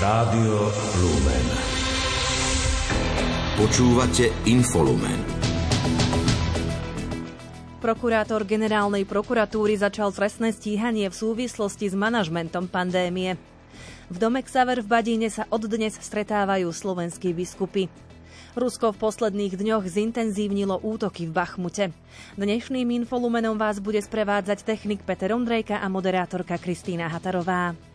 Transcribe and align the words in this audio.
Rádio 0.00 0.72
Lumen. 0.96 1.46
Počúvate 3.60 4.32
Infolumen. 4.48 5.20
Prokurátor 7.84 8.48
generálnej 8.48 9.04
prokuratúry 9.04 9.76
začal 9.76 10.08
trestné 10.16 10.56
stíhanie 10.56 11.04
v 11.04 11.12
súvislosti 11.12 11.92
s 11.92 11.92
manažmentom 11.92 12.72
pandémie. 12.72 13.36
V 14.08 14.16
dome 14.16 14.40
Xaver 14.40 14.80
v 14.80 14.88
Badíne 14.88 15.28
sa 15.28 15.44
od 15.52 15.68
dnes 15.68 16.00
stretávajú 16.00 16.72
slovenskí 16.72 17.36
biskupy. 17.36 17.92
Rusko 18.56 18.96
v 18.96 19.04
posledných 19.04 19.52
dňoch 19.52 19.84
zintenzívnilo 19.84 20.80
útoky 20.80 21.28
v 21.28 21.36
Bachmute. 21.36 21.92
Dnešným 22.40 23.04
infolumenom 23.04 23.60
vás 23.60 23.84
bude 23.84 24.00
sprevádzať 24.00 24.64
technik 24.64 25.04
Peter 25.04 25.36
Ondrejka 25.36 25.76
a 25.76 25.86
moderátorka 25.92 26.56
Kristýna 26.56 27.12
Hatarová. 27.12 27.89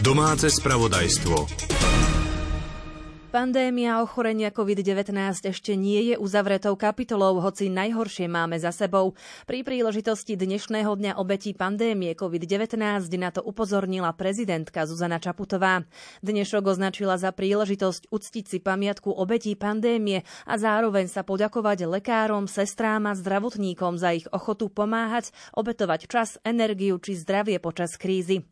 Domáce 0.00 0.48
spravodajstvo. 0.48 1.79
Pandémia 3.30 4.02
ochorenia 4.02 4.50
COVID-19 4.50 5.14
ešte 5.54 5.78
nie 5.78 6.10
je 6.10 6.18
uzavretou 6.18 6.74
kapitolou, 6.74 7.38
hoci 7.38 7.70
najhoršie 7.70 8.26
máme 8.26 8.58
za 8.58 8.74
sebou. 8.74 9.14
Pri 9.46 9.62
príležitosti 9.62 10.34
dnešného 10.34 10.90
dňa 10.98 11.14
obetí 11.14 11.54
pandémie 11.54 12.18
COVID-19 12.18 12.74
na 13.22 13.30
to 13.30 13.38
upozornila 13.46 14.10
prezidentka 14.18 14.82
Zuzana 14.82 15.22
Čaputová. 15.22 15.86
Dnešok 16.26 16.74
označila 16.74 17.22
za 17.22 17.30
príležitosť 17.30 18.10
uctiť 18.10 18.44
si 18.50 18.58
pamiatku 18.58 19.14
obetí 19.14 19.54
pandémie 19.54 20.26
a 20.42 20.58
zároveň 20.58 21.06
sa 21.06 21.22
poďakovať 21.22 21.86
lekárom, 21.86 22.50
sestrám 22.50 23.06
a 23.06 23.14
zdravotníkom 23.14 23.94
za 23.94 24.10
ich 24.10 24.26
ochotu 24.34 24.66
pomáhať, 24.66 25.30
obetovať 25.54 26.10
čas, 26.10 26.34
energiu 26.42 26.98
či 26.98 27.14
zdravie 27.14 27.62
počas 27.62 27.94
krízy. 27.94 28.42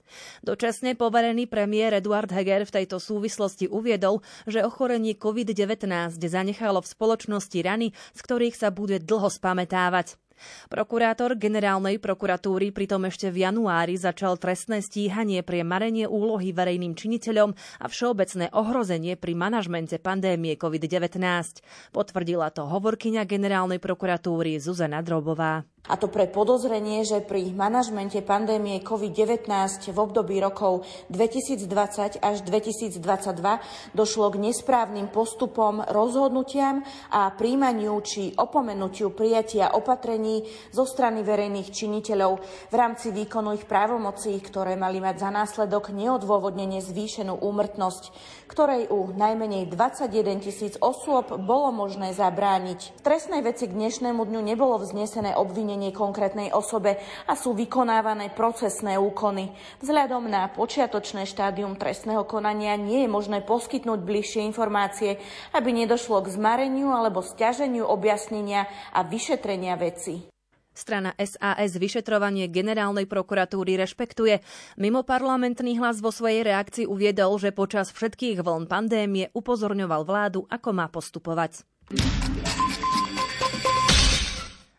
Dočasne 0.46 0.94
poverený 0.94 1.50
premiér 1.50 1.98
Eduard 1.98 2.30
Heger 2.30 2.62
v 2.62 2.74
tejto 2.78 3.02
súvislosti 3.02 3.66
uviedol, 3.66 4.22
že 4.46 4.67
ochorenie 4.68 5.16
COVID-19 5.16 5.88
zanechalo 6.20 6.84
v 6.84 6.92
spoločnosti 6.92 7.58
rany, 7.64 7.96
z 8.12 8.20
ktorých 8.20 8.54
sa 8.54 8.68
bude 8.68 9.00
dlho 9.00 9.32
spametávať. 9.32 10.20
Prokurátor 10.70 11.34
generálnej 11.34 11.98
prokuratúry 11.98 12.70
pritom 12.70 13.06
ešte 13.10 13.28
v 13.28 13.46
januári 13.46 13.98
začal 13.98 14.38
trestné 14.38 14.80
stíhanie 14.80 15.42
pre 15.42 15.66
marenie 15.66 16.06
úlohy 16.06 16.54
verejným 16.54 16.94
činiteľom 16.94 17.54
a 17.82 17.86
všeobecné 17.90 18.54
ohrozenie 18.54 19.18
pri 19.18 19.34
manažmente 19.34 19.98
pandémie 19.98 20.54
COVID-19. 20.54 21.18
Potvrdila 21.90 22.54
to 22.54 22.70
hovorkyňa 22.70 23.26
generálnej 23.26 23.82
prokuratúry 23.82 24.62
Zuzana 24.62 25.02
Drobová 25.02 25.66
a 25.88 25.96
to 25.96 26.12
pre 26.12 26.28
podozrenie, 26.28 27.00
že 27.06 27.24
pri 27.24 27.48
manažmente 27.56 28.20
pandémie 28.20 28.84
COVID-19 28.84 29.48
v 29.88 29.98
období 29.98 30.36
rokov 30.36 30.84
2020 31.08 32.20
až 32.20 32.36
2022 32.44 33.00
došlo 33.96 34.26
k 34.28 34.36
nesprávnym 34.36 35.08
postupom, 35.08 35.80
rozhodnutiam 35.80 36.84
a 37.08 37.32
príjmaniu 37.32 37.96
či 38.04 38.36
opomenutiu 38.36 39.16
prijatia 39.16 39.72
opatrení 39.72 40.44
zo 40.76 40.84
strany 40.84 41.24
verejných 41.24 41.72
činiteľov 41.72 42.32
v 42.68 42.74
rámci 42.76 43.08
výkonu 43.08 43.56
ich 43.56 43.64
právomocí, 43.64 44.36
ktoré 44.44 44.76
mali 44.76 45.00
mať 45.00 45.24
za 45.24 45.30
následok 45.32 45.88
neodôvodnenie 45.96 46.84
zvýšenú 46.84 47.40
úmrtnosť, 47.40 48.12
ktorej 48.44 48.92
u 48.92 49.08
najmenej 49.16 49.72
21 49.72 50.44
tisíc 50.44 50.76
osôb 50.84 51.32
bolo 51.40 51.72
možné 51.72 52.12
zabrániť. 52.12 53.00
V 53.00 53.00
trestnej 53.00 53.40
veci 53.40 53.64
k 53.64 53.72
dnešnému 53.72 54.20
dňu 54.20 54.40
nebolo 54.44 54.76
vznesené 54.84 55.32
obvinenie 55.32 55.67
odmenenie 55.68 55.92
konkrétnej 55.92 56.48
osobe 56.56 56.96
a 57.28 57.36
sú 57.36 57.52
vykonávané 57.52 58.32
procesné 58.32 58.96
úkony. 58.96 59.52
Vzhľadom 59.84 60.24
na 60.24 60.48
počiatočné 60.48 61.28
štádium 61.28 61.76
trestného 61.76 62.24
konania 62.24 62.72
nie 62.80 63.04
je 63.04 63.12
možné 63.12 63.44
poskytnúť 63.44 64.00
bližšie 64.00 64.48
informácie, 64.48 65.20
aby 65.52 65.68
nedošlo 65.76 66.24
k 66.24 66.32
zmareniu 66.32 66.88
alebo 66.88 67.20
stiaženiu 67.20 67.84
objasnenia 67.84 68.64
a 68.96 69.04
vyšetrenia 69.04 69.76
veci. 69.76 70.24
Strana 70.72 71.12
SAS 71.20 71.76
vyšetrovanie 71.76 72.48
generálnej 72.48 73.04
prokuratúry 73.04 73.76
rešpektuje. 73.76 74.40
Mimo 74.80 75.04
parlamentný 75.04 75.76
hlas 75.76 76.00
vo 76.00 76.08
svojej 76.08 76.48
reakcii 76.48 76.88
uviedol, 76.88 77.36
že 77.36 77.52
počas 77.52 77.92
všetkých 77.92 78.40
vln 78.40 78.64
pandémie 78.70 79.28
upozorňoval 79.36 80.06
vládu, 80.08 80.48
ako 80.48 80.70
má 80.72 80.88
postupovať. 80.88 81.66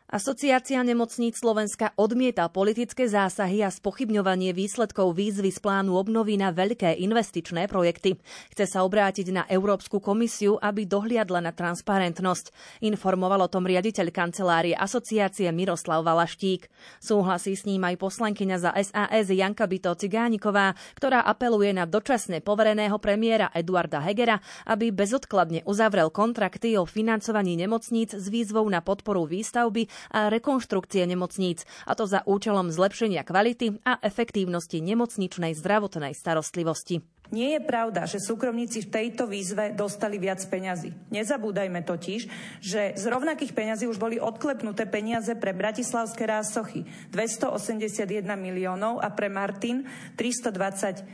Asociácia 0.09 0.81
nemocníc 0.81 1.37
Slovenska 1.37 1.93
odmieta 1.93 2.49
politické 2.49 3.05
zásahy 3.05 3.61
a 3.61 3.69
spochybňovanie 3.69 4.57
výsledkov 4.57 5.13
výzvy 5.13 5.53
z 5.53 5.61
plánu 5.61 5.93
obnovy 6.01 6.33
na 6.33 6.49
veľké 6.49 6.97
investičné 6.97 7.69
projekty. 7.69 8.17
Chce 8.49 8.65
sa 8.73 8.81
obrátiť 8.81 9.29
na 9.29 9.45
Európsku 9.45 10.01
komisiu, 10.01 10.57
aby 10.57 10.89
dohliadla 10.89 11.45
na 11.45 11.53
transparentnosť. 11.53 12.49
Informoval 12.89 13.45
o 13.45 13.53
tom 13.53 13.69
riaditeľ 13.69 14.09
kancelárie 14.09 14.73
asociácie 14.73 15.45
Miroslav 15.53 16.01
Valaštík. 16.01 16.65
Súhlasí 16.97 17.53
s 17.53 17.69
ním 17.69 17.85
aj 17.85 18.01
poslankyňa 18.01 18.57
za 18.57 18.73
SAS 18.81 19.29
Janka 19.29 19.69
Bito 19.69 19.93
Cigániková, 19.93 20.73
ktorá 20.97 21.21
apeluje 21.21 21.69
na 21.69 21.85
dočasne 21.85 22.41
povereného 22.41 22.97
premiéra 22.97 23.53
Eduarda 23.53 24.01
Hegera, 24.01 24.41
aby 24.65 24.89
bezodkladne 24.89 25.61
uzavrel 25.69 26.09
kontrakty 26.09 26.81
o 26.81 26.89
financovaní 26.89 27.53
nemocníc 27.61 28.17
s 28.17 28.25
výzvou 28.25 28.65
na 28.73 28.81
podporu 28.81 29.29
výstavby 29.29 29.98
a 30.07 30.31
rekonštrukcie 30.31 31.03
nemocníc, 31.03 31.67
a 31.83 31.93
to 31.93 32.07
za 32.07 32.23
účelom 32.23 32.71
zlepšenia 32.71 33.27
kvality 33.27 33.83
a 33.83 33.99
efektívnosti 33.99 34.79
nemocničnej 34.79 35.53
zdravotnej 35.53 36.15
starostlivosti. 36.15 37.03
Nie 37.29 37.61
je 37.61 37.61
pravda, 37.61 38.09
že 38.09 38.17
súkromníci 38.17 38.89
v 38.89 38.89
tejto 38.89 39.29
výzve 39.29 39.77
dostali 39.77 40.17
viac 40.17 40.41
peňazí. 40.49 41.13
Nezabúdajme 41.13 41.85
totiž, 41.85 42.21
že 42.57 42.97
z 42.97 43.05
rovnakých 43.05 43.53
peňazí 43.53 43.85
už 43.85 44.01
boli 44.01 44.17
odklepnuté 44.17 44.89
peniaze 44.89 45.37
pre 45.37 45.53
bratislavské 45.53 46.25
rásochy 46.25 46.89
281 47.13 48.25
miliónov 48.33 48.97
a 48.97 49.13
pre 49.13 49.29
Martin 49.29 49.85
321 50.17 51.05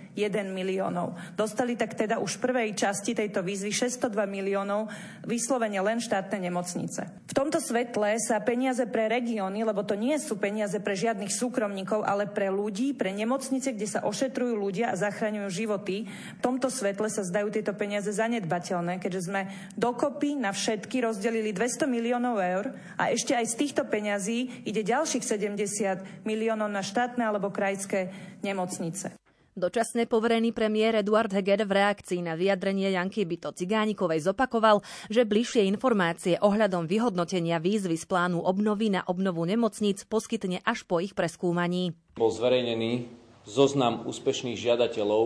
miliónov. 0.56 1.20
Dostali 1.36 1.76
tak 1.76 2.00
teda 2.00 2.24
už 2.24 2.40
v 2.40 2.44
prvej 2.48 2.70
časti 2.80 3.12
tejto 3.12 3.44
výzvy 3.44 3.76
602 3.76 4.16
miliónov 4.24 4.88
vyslovene 5.28 5.84
len 5.84 6.00
štátne 6.00 6.40
nemocnice. 6.48 7.28
V 7.28 7.34
tomto 7.36 7.60
svetle 7.60 8.16
sa 8.24 8.40
peniaze 8.40 8.75
pre 8.84 9.08
regióny, 9.08 9.64
lebo 9.64 9.88
to 9.88 9.96
nie 9.96 10.20
sú 10.20 10.36
peniaze 10.36 10.76
pre 10.84 10.92
žiadnych 10.92 11.32
súkromníkov, 11.32 12.04
ale 12.04 12.28
pre 12.28 12.52
ľudí, 12.52 12.92
pre 12.92 13.16
nemocnice, 13.16 13.72
kde 13.72 13.88
sa 13.88 14.04
ošetrujú 14.04 14.60
ľudia 14.60 14.92
a 14.92 15.00
zachraňujú 15.00 15.48
životy, 15.48 16.04
v 16.12 16.44
tomto 16.44 16.68
svetle 16.68 17.08
sa 17.08 17.24
zdajú 17.24 17.48
tieto 17.56 17.72
peniaze 17.72 18.12
zanedbateľné, 18.12 19.00
keďže 19.00 19.32
sme 19.32 19.48
dokopy 19.80 20.36
na 20.36 20.52
všetky 20.52 21.08
rozdelili 21.08 21.56
200 21.56 21.88
miliónov 21.88 22.36
eur 22.44 22.76
a 23.00 23.16
ešte 23.16 23.32
aj 23.32 23.48
z 23.48 23.56
týchto 23.56 23.88
peňazí 23.88 24.68
ide 24.68 24.84
ďalších 24.84 25.24
70 25.24 26.28
miliónov 26.28 26.68
na 26.68 26.84
štátne 26.84 27.24
alebo 27.24 27.48
krajské 27.56 28.12
nemocnice. 28.44 29.25
Dočasne 29.56 30.04
poverený 30.04 30.52
premiér 30.52 31.00
Eduard 31.00 31.32
Heger 31.32 31.64
v 31.64 31.80
reakcii 31.80 32.20
na 32.20 32.36
vyjadrenie 32.36 32.92
Janky 32.92 33.24
Byto 33.24 33.56
Cigánikovej 33.56 34.28
zopakoval, 34.28 34.84
že 35.08 35.24
bližšie 35.24 35.64
informácie 35.72 36.36
ohľadom 36.44 36.92
vyhodnotenia 36.92 37.64
výzvy 37.64 37.96
z 37.96 38.04
plánu 38.04 38.44
obnovy 38.44 38.92
na 38.92 39.08
obnovu 39.08 39.48
nemocníc 39.48 40.04
poskytne 40.12 40.60
až 40.68 40.84
po 40.84 41.00
ich 41.00 41.16
preskúmaní. 41.16 41.96
Bol 42.20 42.36
zverejnený 42.36 43.08
zoznam 43.48 44.04
úspešných 44.04 44.60
žiadateľov 44.60 45.24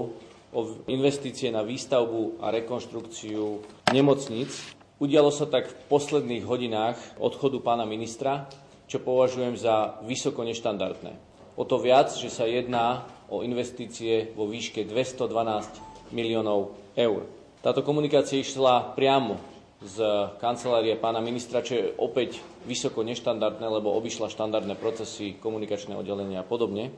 o 0.53 0.59
investície 0.85 1.49
na 1.49 1.65
výstavbu 1.65 2.37
a 2.37 2.53
rekonštrukciu 2.53 3.65
nemocnic. 3.89 4.53
Udialo 5.01 5.33
sa 5.33 5.49
tak 5.49 5.73
v 5.73 5.77
posledných 5.89 6.45
hodinách 6.45 7.01
odchodu 7.17 7.57
pána 7.65 7.89
ministra, 7.89 8.45
čo 8.85 9.01
považujem 9.01 9.57
za 9.57 9.97
vysoko 10.05 10.45
neštandardné. 10.45 11.28
O 11.59 11.67
to 11.67 11.75
viac, 11.75 12.07
že 12.15 12.31
sa 12.31 12.47
jedná 12.47 13.03
o 13.27 13.43
investície 13.43 14.31
vo 14.31 14.47
výške 14.47 14.87
212 14.87 16.15
miliónov 16.15 16.71
eur. 16.95 17.27
Táto 17.59 17.83
komunikácia 17.83 18.39
išla 18.39 18.95
priamo 18.95 19.35
z 19.83 19.99
kancelárie 20.39 20.95
pána 20.95 21.19
ministra, 21.19 21.59
čo 21.59 21.75
je 21.75 21.91
opäť 21.99 22.39
vysoko 22.63 23.03
neštandardné, 23.03 23.67
lebo 23.67 23.91
obišla 23.91 24.31
štandardné 24.31 24.79
procesy, 24.79 25.35
komunikačné 25.35 25.99
oddelenia 25.99 26.43
a 26.43 26.47
podobne. 26.47 26.95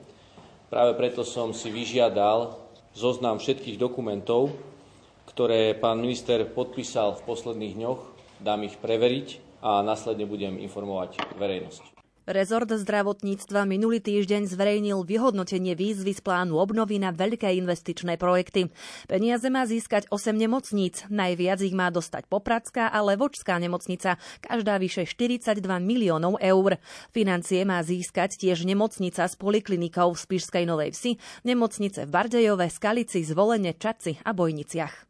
Práve 0.69 0.93
preto 0.93 1.25
som 1.25 1.57
si 1.57 1.73
vyžiadal 1.73 2.53
zoznam 2.93 3.41
všetkých 3.41 3.81
dokumentov, 3.81 4.53
ktoré 5.25 5.73
pán 5.73 5.97
minister 6.05 6.45
podpísal 6.45 7.17
v 7.17 7.25
posledných 7.25 7.73
dňoch, 7.81 8.01
dám 8.45 8.61
ich 8.65 8.77
preveriť 8.77 9.41
a 9.65 9.81
následne 9.81 10.29
budem 10.29 10.61
informovať 10.61 11.17
verejnosť. 11.37 11.90
Rezort 12.29 12.69
zdravotníctva 12.69 13.65
minulý 13.65 13.97
týždeň 13.97 14.45
zverejnil 14.45 15.01
vyhodnotenie 15.01 15.73
výzvy 15.73 16.13
z 16.13 16.21
plánu 16.21 16.53
obnovy 16.53 17.01
na 17.01 17.09
veľké 17.09 17.49
investičné 17.57 18.21
projekty. 18.21 18.69
Peniaze 19.09 19.49
má 19.49 19.65
získať 19.65 20.05
8 20.13 20.37
nemocníc, 20.37 21.01
najviac 21.09 21.65
ich 21.65 21.73
má 21.73 21.89
dostať 21.89 22.29
Popradská 22.29 22.93
a 22.93 23.01
Levočská 23.01 23.57
nemocnica, 23.57 24.21
každá 24.37 24.77
vyše 24.77 25.09
42 25.09 25.65
miliónov 25.81 26.37
eur. 26.37 26.77
Financie 27.09 27.65
má 27.65 27.81
získať 27.81 28.37
tiež 28.37 28.69
nemocnica 28.69 29.25
s 29.25 29.33
poliklinikou 29.33 30.13
v 30.13 30.21
Spišskej 30.21 30.69
Novej 30.69 30.93
Vsi, 30.93 31.17
nemocnice 31.41 32.05
v 32.05 32.09
Bardejove, 32.13 32.69
Skalici, 32.69 33.25
Zvolene, 33.25 33.73
Čaci 33.73 34.21
a 34.21 34.29
Bojniciach. 34.37 35.09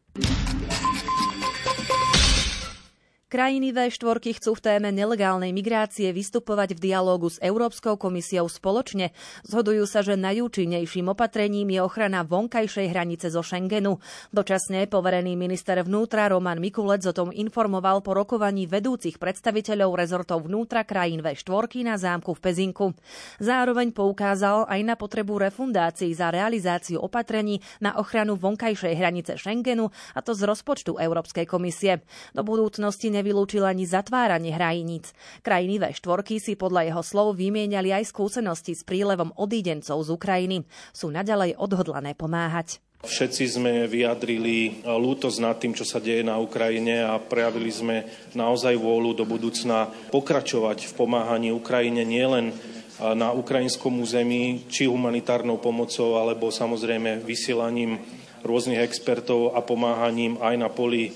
Krajiny 3.32 3.72
V4 3.72 4.44
chcú 4.44 4.60
v 4.60 4.64
téme 4.68 4.92
nelegálnej 4.92 5.56
migrácie 5.56 6.12
vystupovať 6.12 6.76
v 6.76 6.92
dialógu 6.92 7.32
s 7.32 7.40
Európskou 7.40 7.96
komisiou 7.96 8.52
spoločne. 8.52 9.16
Zhodujú 9.48 9.88
sa, 9.88 10.04
že 10.04 10.20
najúčinnejším 10.20 11.16
opatrením 11.16 11.72
je 11.72 11.80
ochrana 11.80 12.28
vonkajšej 12.28 12.92
hranice 12.92 13.32
zo 13.32 13.40
Schengenu. 13.40 14.04
Dočasne 14.36 14.84
poverený 14.92 15.40
minister 15.40 15.80
vnútra 15.80 16.28
Roman 16.28 16.60
Mikulec 16.60 17.08
o 17.08 17.16
tom 17.16 17.32
informoval 17.32 18.04
po 18.04 18.20
rokovaní 18.20 18.68
vedúcich 18.68 19.16
predstaviteľov 19.16 19.96
rezortov 19.96 20.52
vnútra 20.52 20.84
krajín 20.84 21.24
V4 21.24 21.88
na 21.88 21.96
zámku 21.96 22.36
v 22.36 22.44
Pezinku. 22.44 22.92
Zároveň 23.40 23.96
poukázal 23.96 24.68
aj 24.68 24.82
na 24.84 25.00
potrebu 25.00 25.40
refundácií 25.40 26.12
za 26.12 26.36
realizáciu 26.36 27.00
opatrení 27.00 27.64
na 27.80 27.96
ochranu 27.96 28.36
vonkajšej 28.36 28.92
hranice 28.92 29.40
Schengenu, 29.40 29.88
a 29.88 30.20
to 30.20 30.36
z 30.36 30.44
rozpočtu 30.44 31.00
Európskej 31.00 31.48
komisie. 31.48 32.04
Do 32.36 32.44
budúcnosti 32.44 33.21
nevylúčil 33.22 33.62
ani 33.62 33.86
zatváranie 33.86 34.50
hrajíc. 34.50 35.14
Krajiny 35.46 35.78
V4 35.78 36.42
si 36.42 36.58
podľa 36.58 36.90
jeho 36.90 37.04
slov 37.06 37.38
vymieniali 37.38 37.94
aj 37.94 38.10
skúsenosti 38.10 38.74
s 38.74 38.82
prílevom 38.82 39.30
odídencov 39.38 40.02
z 40.02 40.10
Ukrajiny. 40.10 40.58
Sú 40.90 41.14
naďalej 41.14 41.62
odhodlané 41.62 42.18
pomáhať. 42.18 42.82
Všetci 43.02 43.44
sme 43.58 43.74
vyjadrili 43.90 44.86
lútosť 44.86 45.38
nad 45.42 45.58
tým, 45.58 45.74
čo 45.74 45.82
sa 45.82 45.98
deje 45.98 46.22
na 46.22 46.38
Ukrajine 46.38 47.02
a 47.02 47.18
prejavili 47.18 47.74
sme 47.74 48.06
naozaj 48.38 48.78
vôľu 48.78 49.18
do 49.18 49.26
budúcna 49.26 49.90
pokračovať 50.14 50.86
v 50.86 50.94
pomáhaní 50.94 51.50
Ukrajine 51.50 52.06
nielen 52.06 52.54
na 53.02 53.34
ukrajinskom 53.34 54.06
území, 54.06 54.70
či 54.70 54.86
humanitárnou 54.86 55.58
pomocou, 55.58 56.22
alebo 56.22 56.54
samozrejme 56.54 57.26
vysielaním 57.26 57.98
rôznych 58.46 58.86
expertov 58.86 59.58
a 59.58 59.66
pomáhaním 59.66 60.38
aj 60.38 60.56
na 60.62 60.70
poli 60.70 61.10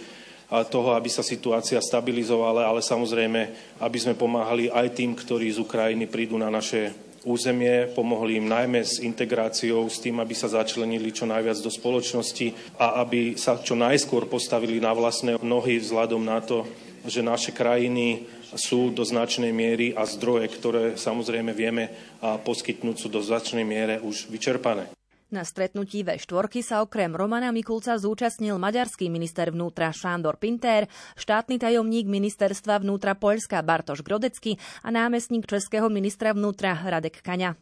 toho, 0.70 0.94
aby 0.94 1.10
sa 1.10 1.26
situácia 1.26 1.82
stabilizovala, 1.82 2.70
ale 2.70 2.86
samozrejme, 2.86 3.42
aby 3.82 3.98
sme 3.98 4.14
pomáhali 4.14 4.70
aj 4.70 4.94
tým, 4.94 5.18
ktorí 5.18 5.50
z 5.50 5.62
Ukrajiny 5.62 6.06
prídu 6.06 6.38
na 6.38 6.54
naše 6.54 6.94
územie, 7.26 7.90
pomohli 7.98 8.38
im 8.38 8.46
najmä 8.46 8.86
s 8.86 9.02
integráciou, 9.02 9.90
s 9.90 9.98
tým, 9.98 10.22
aby 10.22 10.38
sa 10.38 10.46
začlenili 10.46 11.10
čo 11.10 11.26
najviac 11.26 11.58
do 11.58 11.74
spoločnosti 11.74 12.78
a 12.78 13.02
aby 13.02 13.34
sa 13.34 13.58
čo 13.58 13.74
najskôr 13.74 14.30
postavili 14.30 14.78
na 14.78 14.94
vlastné 14.94 15.42
nohy 15.42 15.82
vzhľadom 15.82 16.22
na 16.22 16.38
to, 16.46 16.70
že 17.02 17.26
naše 17.26 17.50
krajiny 17.50 18.30
sú 18.54 18.94
do 18.94 19.02
značnej 19.02 19.50
miery 19.50 19.98
a 19.98 20.06
zdroje, 20.06 20.48
ktoré 20.54 20.84
samozrejme 20.96 21.52
vieme 21.52 21.90
poskytnúť, 22.22 22.96
sú 23.02 23.08
do 23.10 23.20
značnej 23.20 23.66
miere 23.66 23.98
už 24.00 24.30
vyčerpané. 24.30 24.94
Na 25.34 25.42
stretnutí 25.42 26.06
V4 26.06 26.62
sa 26.62 26.86
okrem 26.86 27.10
Romana 27.10 27.50
Mikulca 27.50 27.98
zúčastnil 27.98 28.62
maďarský 28.62 29.10
minister 29.10 29.50
vnútra 29.50 29.90
Šándor 29.90 30.38
Pinter, 30.38 30.86
štátny 31.18 31.58
tajomník 31.58 32.06
ministerstva 32.06 32.86
vnútra 32.86 33.18
Poľska 33.18 33.66
Bartoš 33.66 34.06
Grodecky 34.06 34.62
a 34.86 34.94
námestník 34.94 35.50
českého 35.50 35.90
ministra 35.90 36.30
vnútra 36.30 36.78
Radek 36.78 37.26
Kaňa. 37.26 37.58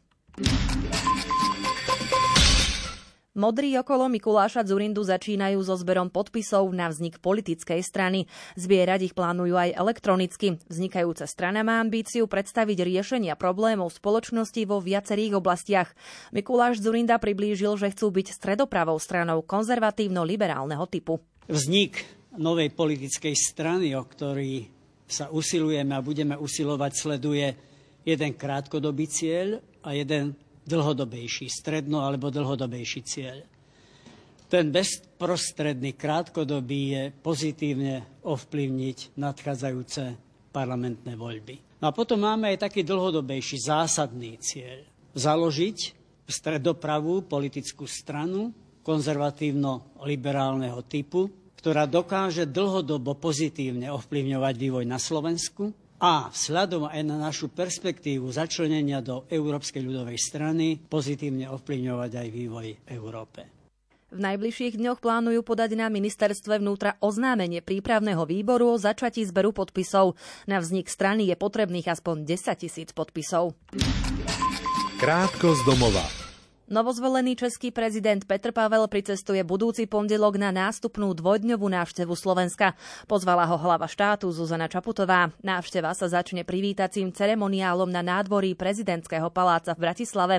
Modrí 3.33 3.73
okolo 3.81 4.13
Mikuláša 4.13 4.61
Zurindu 4.61 5.01
začínajú 5.01 5.57
so 5.65 5.73
zberom 5.73 6.13
podpisov 6.13 6.69
na 6.69 6.85
vznik 6.85 7.17
politickej 7.17 7.81
strany. 7.81 8.29
Zbierať 8.53 9.09
ich 9.09 9.17
plánujú 9.17 9.57
aj 9.57 9.73
elektronicky. 9.73 10.61
Vznikajúca 10.69 11.25
strana 11.25 11.65
má 11.65 11.81
ambíciu 11.81 12.29
predstaviť 12.29 12.85
riešenia 12.85 13.33
problémov 13.33 13.89
spoločnosti 13.89 14.61
vo 14.69 14.77
viacerých 14.77 15.41
oblastiach. 15.41 15.97
Mikuláš 16.29 16.77
Zurinda 16.85 17.17
priblížil, 17.17 17.73
že 17.73 17.89
chcú 17.89 18.13
byť 18.13 18.37
stredopravou 18.37 19.01
stranou 19.01 19.41
konzervatívno-liberálneho 19.41 20.85
typu. 20.85 21.17
Vznik 21.49 22.05
novej 22.37 22.69
politickej 22.69 23.33
strany, 23.33 23.97
o 23.97 24.05
ktorý 24.05 24.61
sa 25.09 25.33
usilujeme 25.33 25.97
a 25.97 26.05
budeme 26.05 26.37
usilovať, 26.37 26.91
sleduje 26.93 27.49
jeden 28.05 28.37
krátkodobý 28.37 29.09
cieľ 29.09 29.57
a 29.81 29.97
jeden 29.97 30.37
dlhodobejší, 30.63 31.51
stredno 31.51 32.03
alebo 32.03 32.31
dlhodobejší 32.31 33.01
cieľ. 33.03 33.43
Ten 34.47 34.69
bezprostredný 34.69 35.97
krátkodobý 35.97 36.81
je 36.93 37.03
pozitívne 37.09 38.21
ovplyvniť 38.21 39.17
nadchádzajúce 39.17 40.03
parlamentné 40.53 41.17
voľby. 41.17 41.81
No 41.81 41.89
a 41.89 41.91
potom 41.91 42.21
máme 42.21 42.53
aj 42.53 42.69
taký 42.69 42.85
dlhodobejší 42.85 43.65
zásadný 43.65 44.37
cieľ. 44.37 44.85
Založiť 45.17 45.77
stredopravú 46.29 47.25
politickú 47.25 47.89
stranu 47.89 48.53
konzervatívno-liberálneho 48.85 50.85
typu, 50.85 51.33
ktorá 51.57 51.87
dokáže 51.87 52.45
dlhodobo 52.45 53.15
pozitívne 53.15 53.89
ovplyvňovať 53.89 54.53
vývoj 54.59 54.85
na 54.85 54.99
Slovensku 54.99 55.71
a 56.03 56.27
vzhľadom 56.27 56.91
aj 56.91 57.01
na 57.07 57.15
našu 57.15 57.47
perspektívu 57.47 58.27
začlenenia 58.27 58.99
do 58.99 59.23
Európskej 59.31 59.79
ľudovej 59.79 60.19
strany 60.19 60.75
pozitívne 60.75 61.47
ovplyvňovať 61.47 62.11
aj 62.11 62.27
vývoj 62.27 62.67
v 62.75 62.87
Európe. 62.91 63.47
V 64.13 64.21
najbližších 64.21 64.77
dňoch 64.77 65.01
plánujú 65.01 65.41
podať 65.41 65.73
na 65.73 65.89
ministerstve 65.89 66.61
vnútra 66.61 67.01
oznámenie 67.01 67.65
prípravného 67.65 68.29
výboru 68.29 68.75
o 68.75 68.77
začatí 68.77 69.25
zberu 69.25 69.55
podpisov. 69.55 70.13
Na 70.45 70.61
vznik 70.61 70.85
strany 70.85 71.25
je 71.31 71.39
potrebných 71.39 71.89
aspoň 71.89 72.21
10 72.29 72.61
tisíc 72.61 72.93
podpisov. 72.93 73.57
Krátko 75.01 75.57
z 75.57 75.61
domova. 75.65 76.22
Novozvolený 76.63 77.35
český 77.35 77.75
prezident 77.75 78.23
Petr 78.23 78.55
Pavel 78.55 78.87
pricestuje 78.87 79.43
budúci 79.43 79.83
pondelok 79.83 80.39
na 80.39 80.47
nástupnú 80.47 81.11
dvojdňovú 81.11 81.67
návštevu 81.67 82.15
Slovenska. 82.15 82.79
Pozvala 83.03 83.43
ho 83.43 83.59
hlava 83.59 83.83
štátu 83.83 84.31
Zuzana 84.31 84.71
Čaputová. 84.71 85.35
Návšteva 85.43 85.91
sa 85.91 86.07
začne 86.07 86.47
privítacím 86.47 87.11
ceremoniálom 87.11 87.91
na 87.91 87.99
nádvorí 87.99 88.55
prezidentského 88.55 89.27
paláca 89.27 89.75
v 89.75 89.83
Bratislave. 89.83 90.35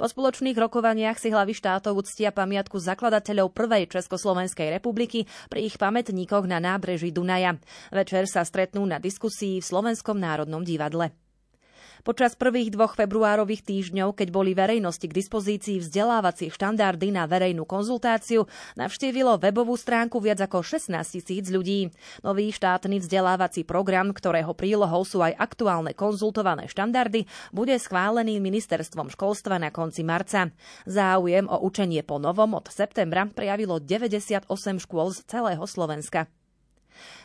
Po 0.00 0.08
spoločných 0.08 0.56
rokovaniach 0.56 1.20
si 1.20 1.28
hlavy 1.28 1.52
štátov 1.52 1.92
uctia 1.92 2.32
pamiatku 2.32 2.80
zakladateľov 2.80 3.52
prvej 3.52 3.92
Československej 3.92 4.80
republiky 4.80 5.28
pri 5.52 5.68
ich 5.68 5.76
pamätníkoch 5.76 6.48
na 6.48 6.56
nábreží 6.56 7.12
Dunaja. 7.12 7.60
Večer 7.92 8.24
sa 8.24 8.48
stretnú 8.48 8.88
na 8.88 8.96
diskusii 8.96 9.60
v 9.60 9.68
Slovenskom 9.68 10.16
národnom 10.16 10.64
divadle. 10.64 11.25
Počas 12.06 12.38
prvých 12.38 12.70
dvoch 12.70 12.94
februárových 12.94 13.66
týždňov, 13.66 14.14
keď 14.14 14.30
boli 14.30 14.54
verejnosti 14.54 15.10
k 15.10 15.10
dispozícii 15.10 15.82
vzdelávacie 15.82 16.54
štandardy 16.54 17.10
na 17.10 17.26
verejnú 17.26 17.66
konzultáciu, 17.66 18.46
navštívilo 18.78 19.42
webovú 19.42 19.74
stránku 19.74 20.22
viac 20.22 20.38
ako 20.38 20.62
16 20.62 21.02
tisíc 21.02 21.50
ľudí. 21.50 21.90
Nový 22.22 22.54
štátny 22.54 23.02
vzdelávací 23.02 23.66
program, 23.66 24.14
ktorého 24.14 24.54
prílohou 24.54 25.02
sú 25.02 25.18
aj 25.18 25.34
aktuálne 25.34 25.98
konzultované 25.98 26.70
štandardy, 26.70 27.26
bude 27.50 27.74
schválený 27.74 28.38
ministerstvom 28.38 29.10
školstva 29.10 29.58
na 29.58 29.74
konci 29.74 30.06
marca. 30.06 30.54
Záujem 30.86 31.50
o 31.50 31.58
učenie 31.58 32.06
po 32.06 32.22
novom 32.22 32.54
od 32.54 32.70
septembra 32.70 33.26
prejavilo 33.26 33.82
98 33.82 34.46
škôl 34.78 35.10
z 35.10 35.26
celého 35.26 35.66
Slovenska. 35.66 36.30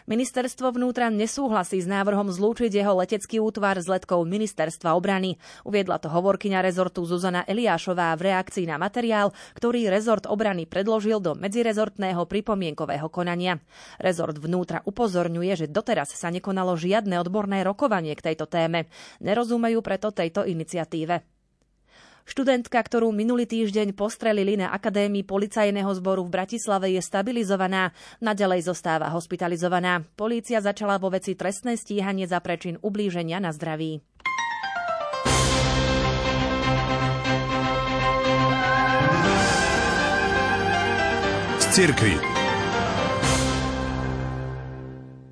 Ministerstvo 0.09 0.73
vnútra 0.73 1.13
nesúhlasí 1.13 1.79
s 1.79 1.87
návrhom 1.87 2.29
zlúčiť 2.33 2.71
jeho 2.71 2.97
letecký 2.97 3.37
útvar 3.39 3.77
s 3.77 3.87
letkou 3.87 4.23
Ministerstva 4.25 4.93
obrany. 4.93 5.37
Uviedla 5.63 6.01
to 6.01 6.09
hovorkyňa 6.09 6.59
rezortu 6.61 7.05
Zuzana 7.05 7.45
Eliášová 7.45 8.13
v 8.19 8.33
reakcii 8.33 8.65
na 8.69 8.81
materiál, 8.81 9.33
ktorý 9.57 9.87
rezort 9.87 10.27
obrany 10.27 10.67
predložil 10.67 11.23
do 11.23 11.37
medzirezortného 11.37 12.25
pripomienkového 12.27 13.07
konania. 13.07 13.59
Rezort 13.97 14.37
vnútra 14.37 14.81
upozorňuje, 14.83 15.65
že 15.65 15.71
doteraz 15.71 16.13
sa 16.13 16.29
nekonalo 16.29 16.77
žiadne 16.77 17.17
odborné 17.21 17.65
rokovanie 17.65 18.13
k 18.17 18.33
tejto 18.33 18.49
téme. 18.49 18.89
Nerozumejú 19.23 19.79
preto 19.79 20.11
tejto 20.13 20.45
iniciatíve. 20.45 21.40
Študentka, 22.25 22.77
ktorú 22.77 23.09
minulý 23.09 23.49
týždeň 23.49 23.93
postrelili 23.97 24.55
na 24.57 24.71
Akadémii 24.71 25.25
policajného 25.25 25.91
zboru 25.97 26.25
v 26.25 26.33
Bratislave, 26.41 26.93
je 26.93 27.01
stabilizovaná. 27.01 27.93
Naďalej 28.21 28.67
zostáva 28.67 29.09
hospitalizovaná. 29.13 30.05
Polícia 30.15 30.61
začala 30.61 30.97
vo 31.01 31.09
veci 31.13 31.33
trestné 31.33 31.77
stíhanie 31.77 32.25
za 32.29 32.39
prečin 32.41 32.77
ublíženia 32.81 33.41
na 33.41 33.53
zdraví. 33.53 34.01
Cirkvi. 41.71 42.40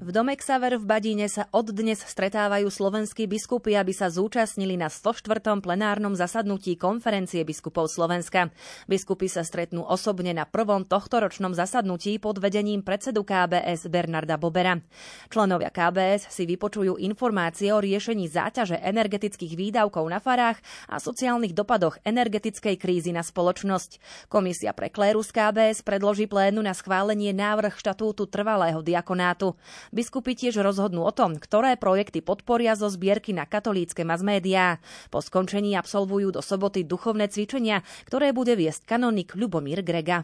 V 0.09 0.17
dome 0.17 0.33
Xaver 0.33 0.81
v 0.81 0.89
Badíne 0.89 1.29
sa 1.29 1.45
od 1.53 1.69
dnes 1.69 2.01
stretávajú 2.01 2.65
slovenskí 2.73 3.29
biskupy, 3.29 3.77
aby 3.77 3.93
sa 3.93 4.09
zúčastnili 4.09 4.73
na 4.73 4.89
104. 4.89 5.61
plenárnom 5.61 6.17
zasadnutí 6.17 6.81
konferencie 6.81 7.45
biskupov 7.45 7.93
Slovenska. 7.93 8.49
Biskupy 8.89 9.29
sa 9.29 9.45
stretnú 9.45 9.85
osobne 9.85 10.33
na 10.33 10.49
prvom 10.49 10.81
tohtoročnom 10.81 11.53
zasadnutí 11.53 12.17
pod 12.17 12.41
vedením 12.41 12.81
predsedu 12.81 13.21
KBS 13.21 13.85
Bernarda 13.85 14.41
Bobera. 14.41 14.81
Členovia 15.29 15.69
KBS 15.69 16.25
si 16.33 16.49
vypočujú 16.49 16.97
informácie 16.97 17.69
o 17.69 17.77
riešení 17.77 18.25
záťaže 18.33 18.81
energetických 18.81 19.53
výdavkov 19.53 20.09
na 20.09 20.17
farách 20.17 20.57
a 20.89 20.97
sociálnych 20.97 21.53
dopadoch 21.53 22.01
energetickej 22.01 22.81
krízy 22.81 23.13
na 23.13 23.21
spoločnosť. 23.21 24.25
Komisia 24.25 24.73
pre 24.73 24.89
klérus 24.89 25.29
KBS 25.29 25.85
predloží 25.85 26.25
plénu 26.25 26.65
na 26.65 26.73
schválenie 26.73 27.29
návrh 27.29 27.77
štatútu 27.77 28.25
trvalého 28.25 28.81
diakonátu. 28.81 29.53
Biskupy 29.99 30.31
tiež 30.31 30.63
rozhodnú 30.63 31.03
o 31.03 31.11
tom, 31.11 31.35
ktoré 31.35 31.75
projekty 31.75 32.23
podporia 32.23 32.71
zo 32.79 32.87
zbierky 32.87 33.35
na 33.35 33.43
katolícke 33.43 34.07
masmédiá. 34.07 34.79
Po 35.11 35.19
skončení 35.19 35.75
absolvujú 35.75 36.31
do 36.31 36.39
soboty 36.39 36.87
duchovné 36.87 37.27
cvičenia, 37.27 37.83
ktoré 38.07 38.31
bude 38.31 38.55
viesť 38.55 38.95
kanonik 38.95 39.35
Ľubomír 39.35 39.83
Grega 39.83 40.23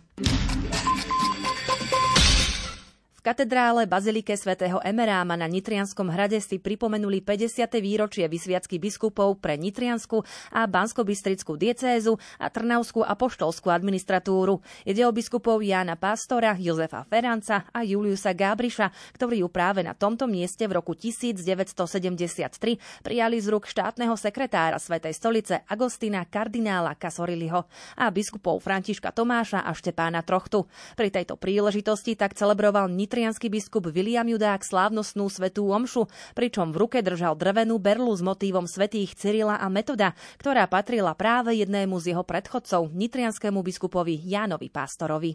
katedrále 3.25 3.89
Bazilike 3.89 4.37
svätého 4.37 4.77
Emeráma 4.85 5.33
na 5.33 5.49
Nitrianskom 5.49 6.13
hrade 6.13 6.37
si 6.37 6.61
pripomenuli 6.61 7.25
50. 7.25 7.81
výročie 7.81 8.29
vysviacky 8.29 8.77
biskupov 8.77 9.41
pre 9.41 9.57
Nitriansku 9.57 10.21
a 10.53 10.69
Banskobystrickú 10.69 11.57
diecézu 11.57 12.21
a 12.37 12.53
Trnavskú 12.53 13.01
apoštolskú 13.01 13.73
administratúru. 13.73 14.61
Ide 14.85 15.09
o 15.09 15.09
biskupov 15.09 15.65
Jána 15.65 15.97
Pastora, 15.97 16.53
Jozefa 16.53 17.01
Feranca 17.09 17.65
a 17.73 17.81
Juliusa 17.81 18.37
Gábriša, 18.37 18.93
ktorí 19.17 19.41
ju 19.41 19.49
práve 19.49 19.81
na 19.81 19.97
tomto 19.97 20.29
mieste 20.29 20.69
v 20.69 20.77
roku 20.77 20.93
1973 20.93 22.77
prijali 23.01 23.41
z 23.41 23.47
rúk 23.49 23.65
štátneho 23.65 24.13
sekretára 24.21 24.77
Svetej 24.77 25.17
stolice 25.17 25.65
Agostina 25.65 26.29
kardinála 26.29 26.93
Kasoriliho 26.93 27.65
a 27.97 28.05
biskupov 28.13 28.61
Františka 28.61 29.09
Tomáša 29.09 29.65
a 29.65 29.73
Štepána 29.73 30.21
Trochtu. 30.21 30.69
Pri 30.93 31.09
tejto 31.09 31.41
príležitosti 31.41 32.13
tak 32.13 32.37
celebroval 32.37 32.85
Nitr 32.85 33.14
nitrianský 33.15 33.47
biskup 33.47 33.87
William 33.95 34.27
Judák 34.27 34.59
slávnostnú 34.59 35.31
svetú 35.31 35.71
omšu, 35.71 36.11
pričom 36.35 36.75
v 36.75 36.83
ruke 36.83 36.99
držal 36.99 37.39
drevenú 37.39 37.79
berlu 37.79 38.11
s 38.11 38.19
motívom 38.19 38.67
svetých 38.67 39.15
Cyrila 39.15 39.55
a 39.55 39.71
Metoda, 39.71 40.11
ktorá 40.35 40.67
patrila 40.67 41.15
práve 41.15 41.55
jednému 41.55 41.95
z 42.03 42.11
jeho 42.11 42.27
predchodcov, 42.27 42.91
nitrianskému 42.91 43.63
biskupovi 43.63 44.19
Jánovi 44.19 44.67
Pástorovi. 44.67 45.31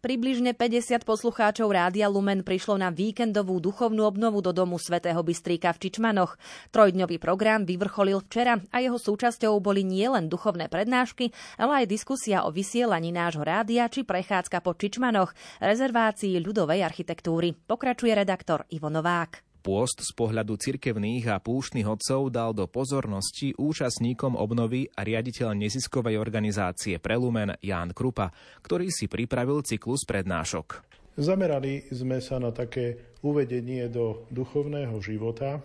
Približne 0.00 0.56
50 0.56 1.04
poslucháčov 1.04 1.68
Rádia 1.76 2.08
Lumen 2.08 2.40
prišlo 2.40 2.80
na 2.80 2.88
víkendovú 2.88 3.60
duchovnú 3.60 4.08
obnovu 4.08 4.40
do 4.40 4.48
domu 4.48 4.80
svätého 4.80 5.20
Bystríka 5.20 5.76
v 5.76 5.80
Čičmanoch. 5.84 6.40
Trojdňový 6.72 7.20
program 7.20 7.68
vyvrcholil 7.68 8.24
včera 8.24 8.56
a 8.72 8.80
jeho 8.80 8.96
súčasťou 8.96 9.60
boli 9.60 9.84
nielen 9.84 10.32
duchovné 10.32 10.72
prednášky, 10.72 11.36
ale 11.60 11.84
aj 11.84 11.92
diskusia 11.92 12.48
o 12.48 12.50
vysielaní 12.50 13.12
nášho 13.12 13.44
rádia 13.44 13.92
či 13.92 14.00
prechádzka 14.08 14.64
po 14.64 14.72
Čičmanoch, 14.72 15.36
rezervácii 15.60 16.40
ľudovej 16.40 16.80
architektúry. 16.80 17.52
Pokračuje 17.52 18.16
redaktor 18.16 18.64
Ivo 18.72 18.88
Novák. 18.88 19.49
Pôst 19.60 20.00
z 20.00 20.16
pohľadu 20.16 20.56
cirkevných 20.56 21.28
a 21.28 21.36
púštnych 21.36 21.84
odcov 21.84 22.32
dal 22.32 22.56
do 22.56 22.64
pozornosti 22.64 23.52
účastníkom 23.60 24.32
obnovy 24.32 24.88
a 24.96 25.04
riaditeľ 25.04 25.52
neziskovej 25.52 26.16
organizácie 26.16 26.96
Prelumen 26.96 27.52
Ján 27.60 27.92
Krupa, 27.92 28.32
ktorý 28.64 28.88
si 28.88 29.04
pripravil 29.04 29.60
cyklus 29.60 30.08
prednášok. 30.08 30.80
Zamerali 31.20 31.92
sme 31.92 32.24
sa 32.24 32.40
na 32.40 32.56
také 32.56 33.20
uvedenie 33.20 33.92
do 33.92 34.24
duchovného 34.32 34.96
života 35.04 35.60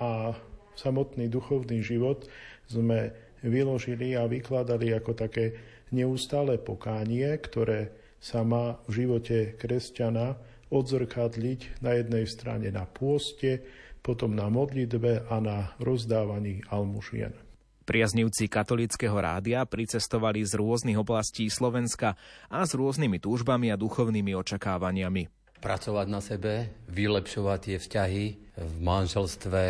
a 0.00 0.32
samotný 0.72 1.28
duchovný 1.28 1.84
život 1.84 2.24
sme 2.64 3.12
vyložili 3.44 4.16
a 4.16 4.24
vykladali 4.24 4.96
ako 4.96 5.12
také 5.12 5.60
neustále 5.92 6.56
pokánie, 6.56 7.28
ktoré 7.36 7.92
sa 8.16 8.40
má 8.42 8.80
v 8.88 9.04
živote 9.04 9.60
kresťana 9.60 10.55
odzrkadliť 10.70 11.82
na 11.82 11.98
jednej 11.98 12.24
strane 12.26 12.68
na 12.70 12.84
pôste, 12.84 13.62
potom 14.02 14.34
na 14.38 14.46
modlitbe 14.46 15.26
a 15.26 15.36
na 15.42 15.74
rozdávaní 15.82 16.62
almužien. 16.70 17.34
Priaznivci 17.86 18.50
katolického 18.50 19.14
rádia 19.14 19.62
pricestovali 19.62 20.42
z 20.42 20.58
rôznych 20.58 20.98
oblastí 20.98 21.46
Slovenska 21.46 22.18
a 22.50 22.66
s 22.66 22.74
rôznymi 22.74 23.22
túžbami 23.22 23.70
a 23.70 23.78
duchovnými 23.78 24.34
očakávaniami. 24.34 25.30
Pracovať 25.62 26.06
na 26.10 26.18
sebe, 26.18 26.52
vylepšovať 26.90 27.58
tie 27.62 27.76
vzťahy 27.78 28.24
v 28.58 28.74
manželstve, 28.82 29.64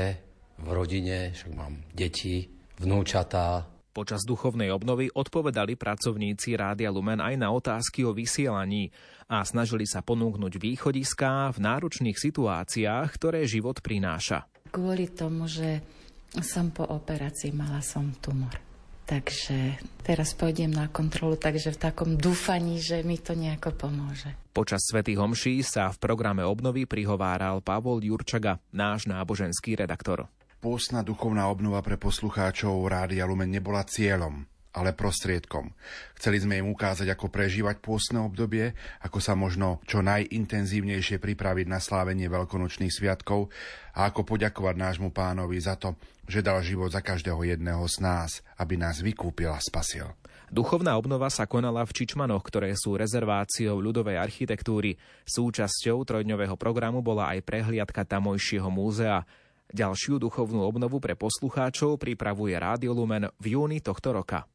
v 0.57 0.69
rodine, 0.73 1.37
však 1.37 1.53
mám 1.53 1.85
deti, 1.93 2.49
vnúčatá, 2.81 3.69
Počas 3.97 4.29
duchovnej 4.29 4.69
obnovy 4.76 5.09
odpovedali 5.09 5.73
pracovníci 5.81 6.53
Rádia 6.53 6.93
Lumen 6.93 7.17
aj 7.17 7.33
na 7.41 7.49
otázky 7.49 8.05
o 8.05 8.12
vysielaní 8.12 8.93
a 9.25 9.41
snažili 9.41 9.88
sa 9.88 10.05
ponúknuť 10.05 10.61
východiská 10.61 11.49
v 11.57 11.59
náročných 11.65 12.21
situáciách, 12.21 13.09
ktoré 13.09 13.49
život 13.49 13.81
prináša. 13.81 14.45
Kvôli 14.69 15.09
tomu, 15.09 15.49
že 15.49 15.81
som 16.45 16.69
po 16.76 16.85
operácii, 16.85 17.57
mala 17.57 17.81
som 17.81 18.12
tumor. 18.21 18.53
Takže 19.09 19.81
teraz 20.05 20.37
pôjdem 20.37 20.76
na 20.76 20.93
kontrolu, 20.93 21.41
takže 21.41 21.73
v 21.73 21.88
takom 21.88 22.21
dúfaní, 22.21 22.76
že 22.83 23.00
mi 23.00 23.17
to 23.17 23.33
nejako 23.33 23.81
pomôže. 23.81 24.29
Počas 24.53 24.85
svätých 24.93 25.17
homší 25.17 25.65
sa 25.65 25.88
v 25.88 26.03
programe 26.05 26.45
obnovy 26.45 26.85
prihováral 26.85 27.65
Pavol 27.65 28.05
Jurčaga, 28.05 28.61
náš 28.76 29.09
náboženský 29.09 29.73
redaktor. 29.79 30.29
Pôstna 30.67 31.07
duchovná 31.07 31.47
obnova 31.47 31.79
pre 31.79 31.95
poslucháčov 31.95 32.91
Rádia 32.91 33.23
Lumen 33.23 33.55
nebola 33.55 33.87
cieľom, 33.87 34.51
ale 34.75 34.99
prostriedkom. 34.99 35.71
Chceli 36.19 36.43
sme 36.43 36.59
im 36.59 36.75
ukázať, 36.75 37.07
ako 37.07 37.31
prežívať 37.31 37.79
pôstne 37.79 38.19
obdobie, 38.19 38.75
ako 38.99 39.23
sa 39.23 39.39
možno 39.39 39.79
čo 39.87 40.03
najintenzívnejšie 40.03 41.23
pripraviť 41.23 41.71
na 41.71 41.79
slávenie 41.79 42.27
veľkonočných 42.27 42.91
sviatkov 42.91 43.47
a 43.95 44.11
ako 44.11 44.27
poďakovať 44.27 44.75
nášmu 44.75 45.15
pánovi 45.15 45.55
za 45.63 45.79
to, 45.79 45.95
že 46.27 46.43
dal 46.43 46.59
život 46.67 46.91
za 46.91 46.99
každého 46.99 47.47
jedného 47.47 47.87
z 47.87 48.03
nás, 48.03 48.43
aby 48.59 48.75
nás 48.75 48.99
vykúpil 48.99 49.55
a 49.55 49.63
spasil. 49.63 50.19
Duchovná 50.51 50.99
obnova 50.99 51.31
sa 51.31 51.47
konala 51.47 51.87
v 51.87 51.95
Čičmanoch, 51.95 52.43
ktoré 52.43 52.75
sú 52.75 52.99
rezerváciou 52.99 53.79
ľudovej 53.79 54.19
architektúry. 54.19 54.99
Súčasťou 55.31 56.03
trojdňového 56.03 56.59
programu 56.59 57.07
bola 57.07 57.31
aj 57.35 57.47
prehliadka 57.47 58.03
tamojšieho 58.03 58.67
múzea. 58.67 59.46
Ďalšiu 59.67 60.23
duchovnú 60.23 60.63
obnovu 60.63 61.03
pre 61.03 61.19
poslucháčov 61.19 61.99
pripravuje 61.99 62.55
Rádio 62.55 62.95
Lumen 62.95 63.27
v 63.43 63.59
júni 63.59 63.83
tohto 63.83 64.15
roka. 64.15 64.47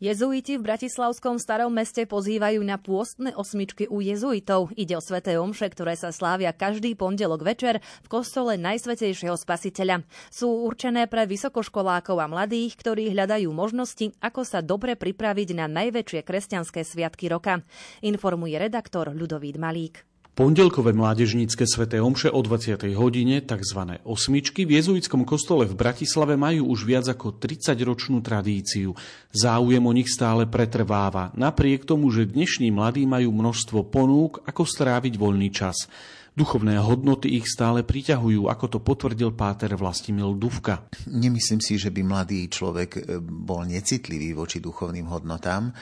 Jezuiti 0.00 0.56
v 0.56 0.64
Bratislavskom 0.64 1.36
starom 1.36 1.76
meste 1.76 2.08
pozývajú 2.08 2.64
na 2.64 2.80
pôstne 2.80 3.36
osmičky 3.36 3.84
u 3.84 4.00
jezuitov. 4.00 4.72
Ide 4.72 4.96
o 4.96 5.04
sveté 5.04 5.36
omše, 5.36 5.68
ktoré 5.68 5.92
sa 5.92 6.08
slávia 6.08 6.56
každý 6.56 6.96
pondelok 6.96 7.44
večer 7.44 7.84
v 7.84 8.08
kostole 8.08 8.56
Najsvetejšieho 8.56 9.36
spasiteľa. 9.36 10.00
Sú 10.32 10.48
určené 10.64 11.04
pre 11.04 11.28
vysokoškolákov 11.28 12.16
a 12.16 12.32
mladých, 12.32 12.80
ktorí 12.80 13.12
hľadajú 13.12 13.52
možnosti, 13.52 14.16
ako 14.24 14.40
sa 14.40 14.64
dobre 14.64 14.96
pripraviť 14.96 15.52
na 15.52 15.68
najväčšie 15.68 16.24
kresťanské 16.24 16.80
sviatky 16.80 17.28
roka. 17.28 17.60
Informuje 18.00 18.56
redaktor 18.56 19.12
Ľudovít 19.12 19.60
Malík. 19.60 20.09
Pondelkové 20.30 20.94
mládežnícke 20.94 21.66
sveté 21.66 21.98
omše 21.98 22.30
o 22.30 22.38
20. 22.38 22.78
hodine, 22.94 23.42
tzv. 23.42 23.80
osmičky, 24.06 24.62
v 24.62 24.78
jezuitskom 24.78 25.26
kostole 25.26 25.66
v 25.66 25.74
Bratislave 25.74 26.38
majú 26.38 26.70
už 26.70 26.86
viac 26.86 27.10
ako 27.10 27.34
30-ročnú 27.42 28.22
tradíciu. 28.22 28.94
Záujem 29.34 29.82
o 29.82 29.90
nich 29.90 30.06
stále 30.06 30.46
pretrváva, 30.46 31.34
napriek 31.34 31.82
tomu, 31.82 32.14
že 32.14 32.30
dnešní 32.30 32.70
mladí 32.70 33.10
majú 33.10 33.34
množstvo 33.34 33.90
ponúk, 33.90 34.38
ako 34.46 34.62
stráviť 34.62 35.18
voľný 35.18 35.50
čas. 35.50 35.90
Duchovné 36.38 36.78
hodnoty 36.78 37.36
ich 37.36 37.50
stále 37.50 37.82
priťahujú, 37.82 38.46
ako 38.46 38.66
to 38.70 38.78
potvrdil 38.78 39.34
páter 39.34 39.74
Vlastimil 39.74 40.38
Duvka. 40.38 40.86
Nemyslím 41.10 41.58
si, 41.58 41.74
že 41.74 41.90
by 41.90 42.00
mladý 42.06 42.46
človek 42.46 42.90
e, 42.96 43.00
bol 43.20 43.66
necitlivý 43.66 44.32
voči 44.32 44.62
duchovným 44.62 45.10
hodnotám. 45.10 45.70
E, 45.70 45.72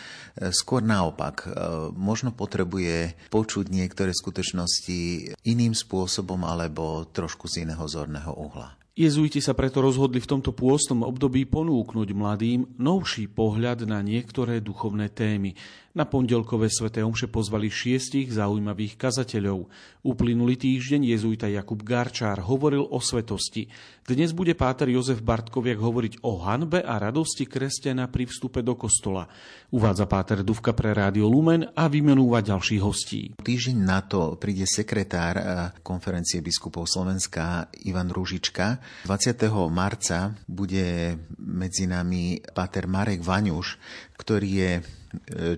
skôr 0.51 0.81
naopak, 0.81 1.45
e, 1.45 1.49
možno 1.93 2.33
potrebuje 2.33 3.29
počuť 3.29 3.69
niektoré 3.69 4.17
skutočnosti 4.17 5.01
iným 5.45 5.77
spôsobom 5.77 6.41
alebo 6.49 7.05
trošku 7.13 7.45
z 7.45 7.69
iného 7.69 7.85
zorného 7.85 8.33
uhla. 8.33 8.79
Jezuiti 8.99 9.39
sa 9.39 9.55
preto 9.55 9.79
rozhodli 9.79 10.19
v 10.19 10.27
tomto 10.27 10.51
pôstnom 10.51 11.07
období 11.07 11.47
ponúknuť 11.47 12.09
mladým 12.19 12.67
novší 12.83 13.31
pohľad 13.31 13.87
na 13.87 14.03
niektoré 14.03 14.59
duchovné 14.59 15.15
témy. 15.15 15.55
Na 15.95 16.03
pondelkové 16.07 16.67
sveté 16.67 17.03
omše 17.07 17.31
pozvali 17.31 17.71
šiestich 17.71 18.31
zaujímavých 18.31 18.99
kazateľov. 18.99 19.71
Uplynulý 20.03 20.55
týždeň 20.59 21.15
jezuita 21.15 21.47
Jakub 21.47 21.83
Garčár 21.83 22.43
hovoril 22.43 22.87
o 22.87 22.99
svetosti. 23.03 23.67
Dnes 24.03 24.31
bude 24.31 24.55
páter 24.55 24.91
Jozef 24.95 25.23
Bartkoviak 25.27 25.79
hovoriť 25.79 26.23
o 26.23 26.39
hanbe 26.43 26.83
a 26.83 27.03
radosti 27.03 27.51
kresťana 27.51 28.07
pri 28.11 28.31
vstupe 28.31 28.63
do 28.63 28.79
kostola. 28.79 29.27
Uvádza 29.75 30.07
páter 30.07 30.47
Duvka 30.47 30.71
pre 30.75 30.95
Rádio 30.95 31.27
Lumen 31.27 31.67
a 31.67 31.91
vymenúva 31.91 32.47
ďalších 32.47 32.83
hostí. 32.83 33.35
Týždeň 33.43 33.77
na 33.83 33.99
to 34.07 34.39
príde 34.39 34.71
sekretár 34.71 35.35
eh, 35.35 35.45
konferencie 35.83 36.39
biskupov 36.43 36.87
Slovenska 36.87 37.75
Ivan 37.87 38.15
Ružička. 38.15 38.79
20. 39.07 39.49
marca 39.71 40.35
bude 40.45 41.17
medzi 41.41 41.89
nami 41.89 42.43
páter 42.53 42.85
Marek 42.91 43.25
Vaňuš, 43.25 43.79
ktorý 44.19 44.51
je 44.51 44.73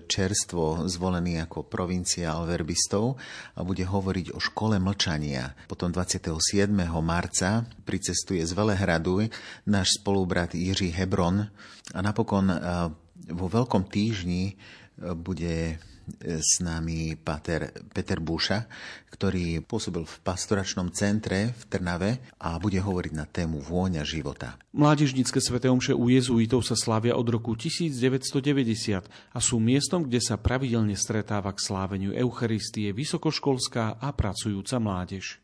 čerstvo 0.07 0.87
zvolený 0.87 1.43
ako 1.43 1.67
provinciál 1.67 2.47
verbistov 2.47 3.19
a 3.59 3.67
bude 3.67 3.83
hovoriť 3.83 4.31
o 4.31 4.39
škole 4.39 4.79
mlčania. 4.79 5.51
Potom 5.67 5.91
27. 5.91 6.71
marca 7.03 7.67
pricestuje 7.83 8.39
z 8.47 8.51
Velehradu 8.55 9.27
náš 9.67 9.99
spolubrat 9.99 10.55
Jiří 10.55 10.95
Hebron 10.95 11.43
a 11.91 11.99
napokon 11.99 12.47
vo 13.31 13.47
Veľkom 13.51 13.91
týždni 13.91 14.55
bude 15.17 15.81
s 16.19 16.59
nami 16.59 17.15
Pater 17.15 17.71
Peter 17.93 18.19
Búša, 18.19 18.67
ktorý 19.13 19.63
pôsobil 19.63 20.03
v 20.03 20.15
pastoračnom 20.25 20.91
centre 20.91 21.55
v 21.55 21.63
Trnave 21.71 22.11
a 22.41 22.57
bude 22.59 22.81
hovoriť 22.81 23.13
na 23.15 23.23
tému 23.29 23.63
vôňa 23.63 24.03
života. 24.03 24.59
Mládežnícke 24.75 25.39
sveté 25.39 25.71
omše 25.71 25.95
u 25.95 26.09
jezuitov 26.11 26.67
sa 26.67 26.75
slávia 26.75 27.15
od 27.15 27.27
roku 27.29 27.55
1990 27.55 29.07
a 29.07 29.39
sú 29.39 29.61
miestom, 29.61 30.03
kde 30.03 30.19
sa 30.19 30.35
pravidelne 30.35 30.97
stretáva 30.97 31.53
k 31.55 31.63
sláveniu 31.63 32.11
Eucharistie 32.11 32.91
vysokoškolská 32.91 34.01
a 34.01 34.07
pracujúca 34.11 34.81
mládež. 34.81 35.39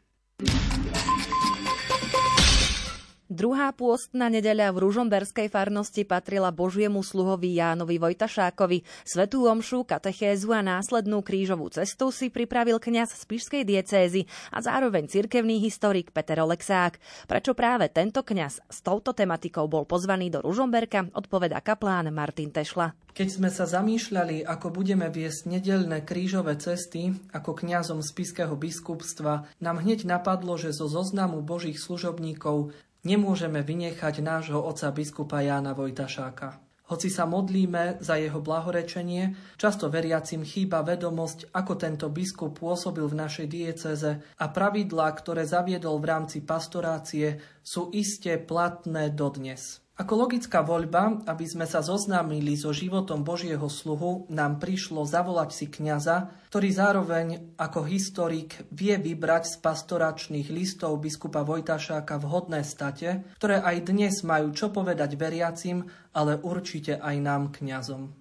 Druhá 3.37 3.69
pôstna 3.69 4.33
nedeľa 4.33 4.73
v 4.73 4.89
Ružomberskej 4.89 5.53
farnosti 5.53 6.01
patrila 6.09 6.49
Božiemu 6.49 7.05
sluhovi 7.05 7.53
Jánovi 7.61 8.01
Vojtašákovi. 8.01 8.81
Svetú 9.05 9.45
omšu, 9.45 9.85
katechézu 9.85 10.57
a 10.57 10.65
následnú 10.65 11.21
krížovú 11.21 11.69
cestu 11.69 12.09
si 12.09 12.33
pripravil 12.33 12.81
kňaz 12.81 13.13
z 13.13 13.23
Pišskej 13.29 13.61
diecézy 13.61 14.25
a 14.49 14.57
zároveň 14.57 15.05
cirkevný 15.05 15.61
historik 15.61 16.09
Peter 16.09 16.41
Olexák. 16.41 16.97
Prečo 17.29 17.53
práve 17.53 17.93
tento 17.93 18.25
kňaz 18.25 18.73
s 18.73 18.81
touto 18.81 19.13
tematikou 19.13 19.69
bol 19.69 19.85
pozvaný 19.85 20.33
do 20.33 20.41
Ružomberka, 20.41 21.13
odpoveda 21.13 21.61
kaplán 21.61 22.09
Martin 22.09 22.49
Tešla. 22.49 22.97
Keď 23.13 23.29
sme 23.29 23.53
sa 23.53 23.69
zamýšľali, 23.69 24.49
ako 24.49 24.73
budeme 24.73 25.13
viesť 25.13 25.45
nedelné 25.45 26.01
krížové 26.01 26.57
cesty 26.57 27.13
ako 27.37 27.53
kňazom 27.53 28.01
z 28.01 28.09
Piského 28.17 28.57
biskupstva, 28.57 29.45
nám 29.61 29.77
hneď 29.85 30.09
napadlo, 30.09 30.57
že 30.57 30.73
zo 30.73 30.89
zoznamu 30.89 31.45
božích 31.45 31.77
služobníkov 31.77 32.73
nemôžeme 33.07 33.63
vynechať 33.63 34.19
nášho 34.19 34.59
oca 34.59 34.91
biskupa 34.91 35.39
Jána 35.39 35.71
Vojtašáka. 35.71 36.59
Hoci 36.87 37.11
sa 37.11 37.27
modlíme 37.27 37.99
za 37.99 38.15
jeho 38.15 38.39
blahorečenie, 38.39 39.55
často 39.59 39.91
veriacim 39.91 40.43
chýba 40.43 40.83
vedomosť, 40.83 41.51
ako 41.51 41.73
tento 41.75 42.07
biskup 42.07 42.59
pôsobil 42.63 43.03
v 43.07 43.19
našej 43.27 43.47
dieceze 43.47 44.11
a 44.39 44.45
pravidlá, 44.47 45.11
ktoré 45.15 45.43
zaviedol 45.43 45.99
v 45.99 46.07
rámci 46.07 46.43
pastorácie, 46.47 47.43
sú 47.59 47.91
iste 47.91 48.39
platné 48.39 49.11
dodnes. 49.11 49.86
Ako 49.97 50.13
logická 50.13 50.61
voľba, 50.61 51.25
aby 51.25 51.49
sme 51.49 51.65
sa 51.65 51.81
zoznámili 51.81 52.53
so 52.53 52.69
životom 52.69 53.25
Božieho 53.25 53.65
sluhu, 53.65 54.29
nám 54.29 54.61
prišlo 54.61 55.01
zavolať 55.09 55.49
si 55.57 55.65
kňaza, 55.65 56.29
ktorý 56.53 56.69
zároveň 56.69 57.57
ako 57.57 57.81
historik 57.89 58.61
vie 58.69 58.93
vybrať 59.01 59.49
z 59.49 59.55
pastoračných 59.57 60.53
listov 60.53 61.01
biskupa 61.01 61.41
Vojtašáka 61.41 62.21
vhodné 62.21 62.61
state, 62.61 63.25
ktoré 63.41 63.57
aj 63.57 63.89
dnes 63.89 64.21
majú 64.21 64.53
čo 64.53 64.69
povedať 64.69 65.17
veriacim, 65.17 65.89
ale 66.13 66.37
určite 66.45 67.01
aj 67.01 67.15
nám 67.17 67.49
kňazom. 67.57 68.13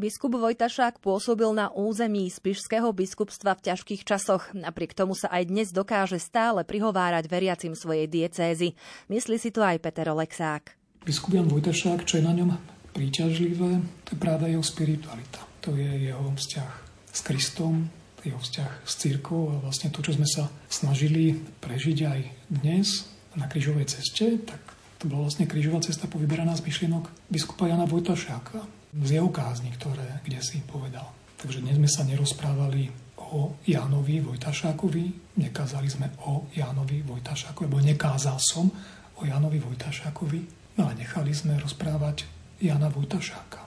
Biskup 0.00 0.40
Vojtašák 0.40 1.04
pôsobil 1.04 1.52
na 1.52 1.68
území 1.68 2.32
Spišského 2.32 2.96
biskupstva 2.96 3.60
v 3.60 3.64
ťažkých 3.68 4.08
časoch. 4.08 4.56
Napriek 4.56 4.96
tomu 4.96 5.12
sa 5.12 5.28
aj 5.28 5.52
dnes 5.52 5.68
dokáže 5.68 6.16
stále 6.16 6.64
prihovárať 6.64 7.28
veriacim 7.28 7.76
svojej 7.76 8.08
diecézy. 8.08 8.72
Myslí 9.12 9.36
si 9.36 9.52
to 9.52 9.60
aj 9.60 9.84
Peter 9.84 10.08
Olexák. 10.08 10.83
Biskup 11.04 11.36
Jan 11.36 11.52
Vojtašák, 11.52 12.08
čo 12.08 12.16
je 12.16 12.24
na 12.24 12.32
ňom 12.32 12.56
príťažlivé, 12.96 13.76
to 14.08 14.16
je 14.16 14.18
práve 14.18 14.48
jeho 14.48 14.64
spiritualita. 14.64 15.36
To 15.60 15.76
je 15.76 16.08
jeho 16.08 16.32
vzťah 16.32 16.72
s 17.12 17.20
Kristom, 17.20 17.92
jeho 18.24 18.40
vzťah 18.40 18.88
s 18.88 18.92
církou 19.04 19.52
a 19.52 19.60
vlastne 19.60 19.92
to, 19.92 20.00
čo 20.00 20.16
sme 20.16 20.24
sa 20.24 20.48
snažili 20.72 21.36
prežiť 21.60 21.98
aj 22.08 22.20
dnes 22.48 23.04
na 23.36 23.44
krížovej 23.44 23.84
ceste, 23.84 24.40
tak 24.48 24.64
to 24.96 25.04
bola 25.12 25.28
vlastne 25.28 25.44
krížová 25.44 25.84
cesta 25.84 26.08
povyberaná 26.08 26.56
z 26.56 26.64
myšlienok 26.64 27.28
biskupa 27.28 27.68
Jana 27.68 27.84
Vojtašáka 27.84 28.64
z 28.96 29.20
jeho 29.20 29.28
kázni, 29.28 29.76
ktoré 29.76 30.24
kde 30.24 30.40
si 30.40 30.64
povedal. 30.64 31.04
Takže 31.36 31.60
dnes 31.60 31.76
sme 31.76 31.90
sa 31.92 32.08
nerozprávali 32.08 32.88
o 33.20 33.60
Jánovi 33.68 34.24
Vojtašákovi, 34.24 35.36
nekázali 35.36 35.88
sme 35.92 36.16
o 36.24 36.48
Jánovi 36.56 37.04
Vojtašákovi, 37.04 37.68
lebo 37.68 37.84
nekázal 37.84 38.40
som 38.40 38.72
o 39.20 39.28
Jánovi 39.28 39.60
Vojtašákovi, 39.60 40.63
No 40.74 40.90
a 40.90 40.92
nechali 40.94 41.30
sme 41.30 41.54
rozprávať 41.62 42.26
Jana 42.58 42.90
Vojtašáka. 42.90 43.62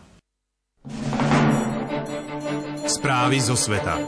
Správy 2.87 3.37
zo 3.39 3.55
sveta. 3.55 3.99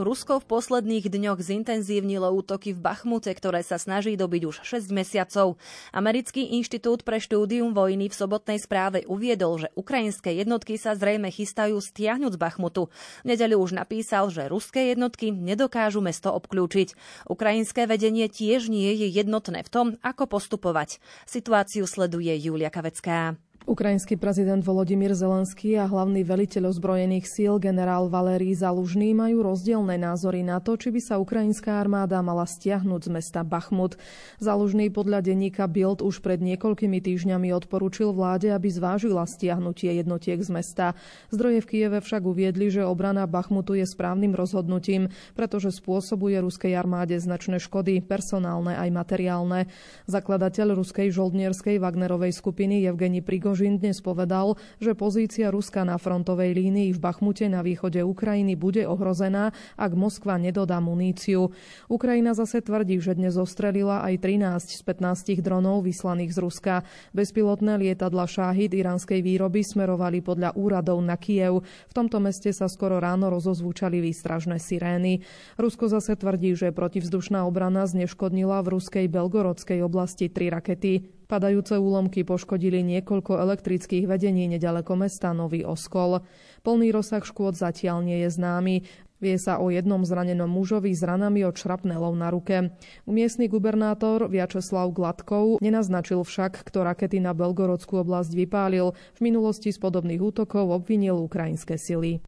Rusko 0.00 0.40
v 0.40 0.48
posledných 0.48 1.04
dňoch 1.12 1.44
zintenzívnilo 1.44 2.24
útoky 2.32 2.72
v 2.72 2.80
Bachmute, 2.80 3.28
ktoré 3.28 3.60
sa 3.60 3.76
snaží 3.76 4.16
dobiť 4.16 4.42
už 4.48 4.56
6 4.64 4.88
mesiacov. 4.88 5.60
Americký 5.92 6.56
inštitút 6.56 7.04
pre 7.04 7.20
štúdium 7.20 7.76
vojny 7.76 8.08
v 8.08 8.16
sobotnej 8.16 8.56
správe 8.56 9.04
uviedol, 9.04 9.60
že 9.60 9.68
ukrajinské 9.76 10.32
jednotky 10.32 10.80
sa 10.80 10.96
zrejme 10.96 11.28
chystajú 11.28 11.76
stiahnuť 11.76 12.32
z 12.32 12.40
Bachmutu. 12.40 12.88
V 13.20 13.36
nedeľu 13.36 13.68
už 13.68 13.76
napísal, 13.76 14.32
že 14.32 14.48
ruské 14.48 14.96
jednotky 14.96 15.28
nedokážu 15.28 16.00
mesto 16.00 16.32
obklúčiť. 16.32 16.96
Ukrajinské 17.28 17.84
vedenie 17.84 18.32
tiež 18.32 18.72
nie 18.72 18.96
je 18.96 19.12
jednotné 19.12 19.60
v 19.60 19.68
tom, 19.68 19.86
ako 20.00 20.24
postupovať. 20.24 21.04
Situáciu 21.28 21.84
sleduje 21.84 22.32
Julia 22.40 22.72
Kavecká. 22.72 23.36
Ukrajinský 23.62 24.18
prezident 24.18 24.58
Volodymyr 24.58 25.14
Zelenský 25.14 25.78
a 25.78 25.86
hlavný 25.86 26.26
veliteľ 26.26 26.74
ozbrojených 26.74 27.30
síl 27.30 27.62
generál 27.62 28.10
Valerý 28.10 28.50
Zalužný 28.58 29.14
majú 29.14 29.46
rozdielne 29.46 29.94
názory 30.02 30.42
na 30.42 30.58
to, 30.58 30.74
či 30.74 30.90
by 30.90 30.98
sa 30.98 31.22
ukrajinská 31.22 31.78
armáda 31.78 32.18
mala 32.26 32.42
stiahnuť 32.42 33.06
z 33.06 33.10
mesta 33.14 33.46
Bachmut. 33.46 33.94
Zalužný 34.42 34.90
podľa 34.90 35.22
denníka 35.22 35.70
Bild 35.70 36.02
už 36.02 36.26
pred 36.26 36.42
niekoľkými 36.42 36.98
týždňami 36.98 37.54
odporúčil 37.54 38.10
vláde, 38.10 38.50
aby 38.50 38.66
zvážila 38.66 39.22
stiahnutie 39.30 39.94
jednotiek 39.94 40.42
z 40.42 40.50
mesta. 40.50 40.98
Zdroje 41.30 41.62
v 41.62 41.68
Kieve 41.70 41.98
však 42.02 42.26
uviedli, 42.26 42.66
že 42.66 42.82
obrana 42.82 43.30
Bachmutu 43.30 43.78
je 43.78 43.86
správnym 43.86 44.34
rozhodnutím, 44.34 45.14
pretože 45.38 45.70
spôsobuje 45.70 46.34
ruskej 46.42 46.74
armáde 46.74 47.14
značné 47.14 47.62
škody, 47.62 48.02
personálne 48.02 48.74
aj 48.74 48.90
materiálne. 48.90 49.70
Zakladateľ 50.10 50.74
ruskej 50.82 51.14
žoldnierskej 51.14 51.78
Wagnerovej 51.78 52.34
skupiny 52.34 52.82
Evgeni 52.90 53.22
Prigo 53.22 53.51
Prigožin 53.52 53.84
dnes 53.84 54.00
povedal, 54.00 54.56
že 54.80 54.96
pozícia 54.96 55.52
Ruska 55.52 55.84
na 55.84 56.00
frontovej 56.00 56.56
línii 56.56 56.96
v 56.96 57.02
Bachmute 57.04 57.52
na 57.52 57.60
východe 57.60 58.00
Ukrajiny 58.00 58.56
bude 58.56 58.80
ohrozená, 58.88 59.52
ak 59.76 59.92
Moskva 59.92 60.40
nedodá 60.40 60.80
muníciu. 60.80 61.52
Ukrajina 61.92 62.32
zase 62.32 62.64
tvrdí, 62.64 62.96
že 62.96 63.12
dnes 63.12 63.36
ostrelila 63.36 64.08
aj 64.08 64.24
13 64.24 64.72
z 64.72 64.80
15 64.88 65.44
dronov 65.44 65.84
vyslaných 65.84 66.32
z 66.32 66.38
Ruska. 66.40 66.74
Bezpilotné 67.12 67.76
lietadla 67.76 68.24
Šáhid 68.24 68.72
iránskej 68.72 69.20
výroby 69.20 69.60
smerovali 69.60 70.24
podľa 70.24 70.56
úradov 70.56 71.04
na 71.04 71.20
Kiev. 71.20 71.60
V 71.60 71.92
tomto 71.92 72.24
meste 72.24 72.56
sa 72.56 72.72
skoro 72.72 73.04
ráno 73.04 73.28
rozozvúčali 73.28 74.00
výstražné 74.00 74.56
sirény. 74.56 75.28
Rusko 75.60 75.92
zase 75.92 76.16
tvrdí, 76.16 76.56
že 76.56 76.72
protivzdušná 76.72 77.44
obrana 77.44 77.84
zneškodnila 77.84 78.64
v 78.64 78.80
ruskej 78.80 79.12
Belgorodskej 79.12 79.84
oblasti 79.84 80.32
tri 80.32 80.48
rakety. 80.48 81.20
Padajúce 81.32 81.80
úlomky 81.80 82.28
poškodili 82.28 82.84
niekoľko 82.84 83.40
elektrických 83.40 84.04
vedení 84.04 84.52
nedaleko 84.52 85.00
mesta 85.00 85.32
Nový 85.32 85.64
Oskol. 85.64 86.20
Plný 86.60 86.92
rozsah 86.92 87.24
škôd 87.24 87.56
zatiaľ 87.56 88.04
nie 88.04 88.20
je 88.20 88.36
známy. 88.36 88.84
Vie 89.16 89.36
sa 89.40 89.56
o 89.56 89.72
jednom 89.72 90.04
zranenom 90.04 90.52
mužovi 90.52 90.92
s 90.92 91.00
ranami 91.00 91.40
od 91.48 91.56
šrapnelov 91.56 92.12
na 92.20 92.28
ruke. 92.28 92.76
Miestny 93.08 93.48
gubernátor 93.48 94.28
Viačeslav 94.28 94.92
Gladkov 94.92 95.56
nenaznačil 95.64 96.20
však, 96.20 96.68
kto 96.68 96.84
rakety 96.84 97.16
na 97.16 97.32
Belgorodskú 97.32 98.04
oblasť 98.04 98.36
vypálil. 98.36 98.92
V 98.92 99.20
minulosti 99.24 99.72
z 99.72 99.80
podobných 99.80 100.20
útokov 100.20 100.68
obvinil 100.68 101.16
ukrajinské 101.16 101.80
sily. 101.80 102.20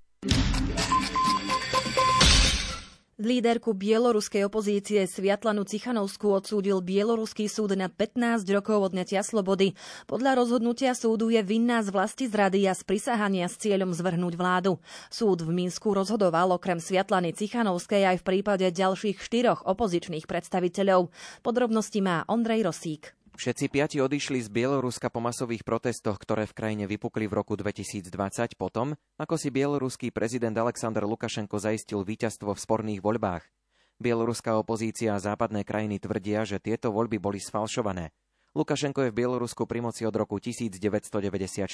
Líderku 3.15 3.79
bieloruskej 3.79 4.43
opozície 4.43 5.07
Sviatlanu 5.07 5.63
Cichanovskú 5.63 6.35
odsúdil 6.35 6.83
bieloruský 6.83 7.47
súd 7.47 7.79
na 7.79 7.87
15 7.87 8.43
rokov 8.51 8.91
odňatia 8.91 9.23
slobody. 9.23 9.79
Podľa 10.11 10.35
rozhodnutia 10.35 10.99
súdu 10.99 11.31
je 11.31 11.39
vinná 11.47 11.79
z 11.87 11.95
vlasti 11.95 12.27
zrady 12.27 12.67
a 12.67 12.75
z 12.75 12.83
prisahania 12.83 13.47
s 13.47 13.55
cieľom 13.63 13.95
zvrhnúť 13.95 14.35
vládu. 14.35 14.83
Súd 15.15 15.47
v 15.47 15.55
Minsku 15.55 15.95
rozhodoval 15.95 16.59
okrem 16.59 16.83
Sviatlany 16.83 17.31
Cichanovskej 17.31 18.03
aj 18.03 18.17
v 18.19 18.27
prípade 18.27 18.67
ďalších 18.67 19.23
štyroch 19.23 19.63
opozičných 19.63 20.27
predstaviteľov. 20.27 21.15
Podrobnosti 21.47 22.03
má 22.03 22.27
Ondrej 22.27 22.67
Rosík. 22.67 23.15
Všetci 23.35 23.67
piati 23.67 23.99
odišli 23.99 24.39
z 24.39 24.49
Bieloruska 24.49 25.11
po 25.11 25.19
masových 25.19 25.67
protestoch, 25.67 26.23
ktoré 26.23 26.47
v 26.47 26.55
krajine 26.55 26.85
vypukli 26.87 27.27
v 27.27 27.35
roku 27.35 27.59
2020 27.59 28.07
potom, 28.55 28.95
ako 29.19 29.35
si 29.35 29.51
bieloruský 29.51 30.15
prezident 30.15 30.55
Aleksandr 30.55 31.03
Lukašenko 31.03 31.59
zaistil 31.59 32.07
víťazstvo 32.07 32.55
v 32.55 32.63
sporných 32.63 33.03
voľbách. 33.03 33.43
Bieloruská 33.99 34.55
opozícia 34.55 35.19
a 35.19 35.23
západné 35.23 35.67
krajiny 35.67 35.99
tvrdia, 35.99 36.47
že 36.47 36.63
tieto 36.63 36.95
voľby 36.95 37.19
boli 37.19 37.43
sfalšované. 37.43 38.15
Lukašenko 38.55 39.03
je 39.03 39.11
v 39.11 39.19
Bielorusku 39.19 39.67
pri 39.67 39.83
moci 39.83 40.07
od 40.07 40.15
roku 40.15 40.39
1994. 40.39 41.67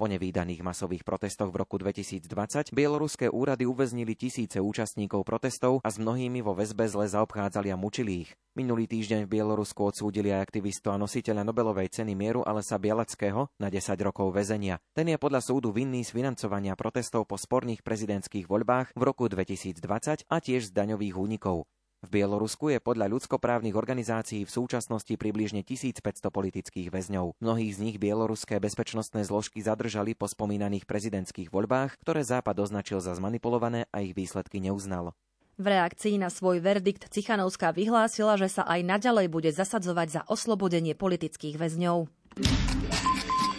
Po 0.00 0.08
nevýdaných 0.08 0.64
masových 0.64 1.04
protestoch 1.04 1.52
v 1.52 1.60
roku 1.62 1.76
2020 1.76 2.72
bieloruské 2.72 3.28
úrady 3.28 3.68
uväznili 3.68 4.16
tisíce 4.16 4.58
účastníkov 4.58 5.22
protestov 5.28 5.84
a 5.84 5.88
s 5.92 6.00
mnohými 6.00 6.40
vo 6.40 6.56
väzbe 6.56 6.88
zle 6.88 7.06
zaobchádzali 7.06 7.68
a 7.68 7.76
mučili 7.76 8.24
ich. 8.26 8.30
Minulý 8.52 8.84
týždeň 8.84 9.24
v 9.24 9.32
Bielorusku 9.40 9.80
odsúdili 9.80 10.28
aj 10.28 10.44
aktivistu 10.48 10.92
a 10.92 11.00
nositeľa 11.00 11.44
Nobelovej 11.44 11.88
ceny 11.88 12.12
mieru 12.12 12.44
Alesa 12.44 12.76
Bieleckého 12.76 13.48
na 13.56 13.72
10 13.72 13.96
rokov 14.04 14.32
väzenia. 14.32 14.76
Ten 14.92 15.08
je 15.08 15.16
podľa 15.16 15.40
súdu 15.40 15.72
vinný 15.72 16.04
z 16.04 16.12
financovania 16.12 16.76
protestov 16.76 17.24
po 17.28 17.40
sporných 17.40 17.80
prezidentských 17.80 18.48
voľbách 18.48 18.92
v 18.92 19.02
roku 19.04 19.28
2020 19.28 20.28
a 20.28 20.36
tiež 20.36 20.68
z 20.68 20.72
daňových 20.72 21.16
únikov. 21.16 21.64
V 22.02 22.10
Bielorusku 22.10 22.74
je 22.74 22.82
podľa 22.82 23.06
ľudskoprávnych 23.14 23.78
organizácií 23.78 24.42
v 24.42 24.50
súčasnosti 24.50 25.14
približne 25.14 25.62
1500 25.62 26.02
politických 26.34 26.90
väzňov. 26.90 27.38
Mnohých 27.38 27.78
z 27.78 27.82
nich 27.82 27.96
bieloruské 28.02 28.58
bezpečnostné 28.58 29.22
zložky 29.22 29.62
zadržali 29.62 30.18
po 30.18 30.26
spomínaných 30.26 30.82
prezidentských 30.90 31.54
voľbách, 31.54 32.02
ktoré 32.02 32.26
Západ 32.26 32.58
označil 32.58 32.98
za 32.98 33.14
zmanipulované 33.14 33.86
a 33.94 34.02
ich 34.02 34.18
výsledky 34.18 34.58
neuznal. 34.58 35.14
V 35.62 35.70
reakcii 35.70 36.18
na 36.18 36.26
svoj 36.26 36.58
verdikt 36.58 37.06
Cichanovská 37.06 37.70
vyhlásila, 37.70 38.34
že 38.34 38.50
sa 38.50 38.66
aj 38.66 38.82
naďalej 38.82 39.30
bude 39.30 39.50
zasadzovať 39.54 40.08
za 40.10 40.22
oslobodenie 40.26 40.98
politických 40.98 41.54
väzňov. 41.54 42.10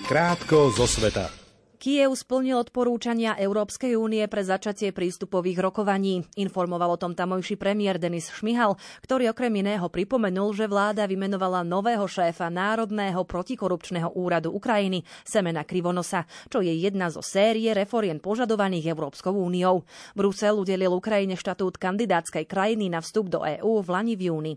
Krátko 0.03 0.67
zo 0.75 0.83
sveta. 0.83 1.42
Kiev 1.83 2.15
splnil 2.15 2.63
odporúčania 2.63 3.35
Európskej 3.35 3.99
únie 3.99 4.23
pre 4.31 4.39
začatie 4.39 4.95
prístupových 4.95 5.67
rokovaní. 5.67 6.23
Informoval 6.39 6.95
o 6.95 7.01
tom 7.03 7.11
tamojší 7.11 7.59
premiér 7.59 7.99
Denis 7.99 8.31
Šmihal, 8.31 8.79
ktorý 9.03 9.35
okrem 9.35 9.51
iného 9.51 9.91
pripomenul, 9.91 10.55
že 10.55 10.71
vláda 10.71 11.03
vymenovala 11.03 11.67
nového 11.67 12.07
šéfa 12.07 12.47
Národného 12.47 13.27
protikorupčného 13.27 14.15
úradu 14.15 14.55
Ukrajiny, 14.55 15.03
Semena 15.27 15.67
Krivonosa, 15.67 16.23
čo 16.47 16.63
je 16.63 16.71
jedna 16.71 17.11
zo 17.11 17.19
série 17.19 17.75
reforien 17.75 18.23
požadovaných 18.23 18.87
Európskou 18.87 19.35
úniou. 19.35 19.83
Brusel 20.15 20.55
udelil 20.55 20.95
Ukrajine 20.95 21.35
štatút 21.35 21.83
kandidátskej 21.83 22.47
krajiny 22.47 22.87
na 22.87 23.03
vstup 23.03 23.27
do 23.27 23.43
EÚ 23.43 23.83
v 23.83 23.89
Lani 23.91 24.15
v 24.15 24.31
júni. 24.31 24.55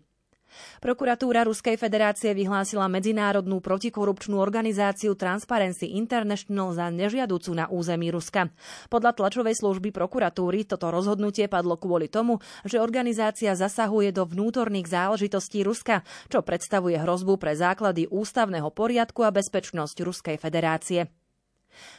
Prokuratúra 0.81 1.45
Ruskej 1.45 1.77
federácie 1.77 2.33
vyhlásila 2.33 2.87
medzinárodnú 2.87 3.59
protikorupčnú 3.61 4.39
organizáciu 4.39 5.19
Transparency 5.19 5.99
International 5.99 6.73
za 6.73 6.87
nežiaducu 6.89 7.51
na 7.53 7.67
území 7.69 8.09
Ruska. 8.13 8.49
Podľa 8.89 9.13
tlačovej 9.17 9.59
služby 9.59 9.91
prokuratúry 9.91 10.65
toto 10.69 10.89
rozhodnutie 10.89 11.51
padlo 11.51 11.77
kvôli 11.77 12.07
tomu, 12.07 12.39
že 12.63 12.81
organizácia 12.81 13.53
zasahuje 13.53 14.15
do 14.15 14.25
vnútorných 14.25 14.89
záležitostí 14.89 15.67
Ruska, 15.67 16.07
čo 16.31 16.41
predstavuje 16.41 16.97
hrozbu 16.97 17.37
pre 17.37 17.59
základy 17.59 18.07
ústavného 18.09 18.71
poriadku 18.71 19.27
a 19.27 19.35
bezpečnosť 19.35 19.97
Ruskej 20.05 20.37
federácie. 20.39 21.26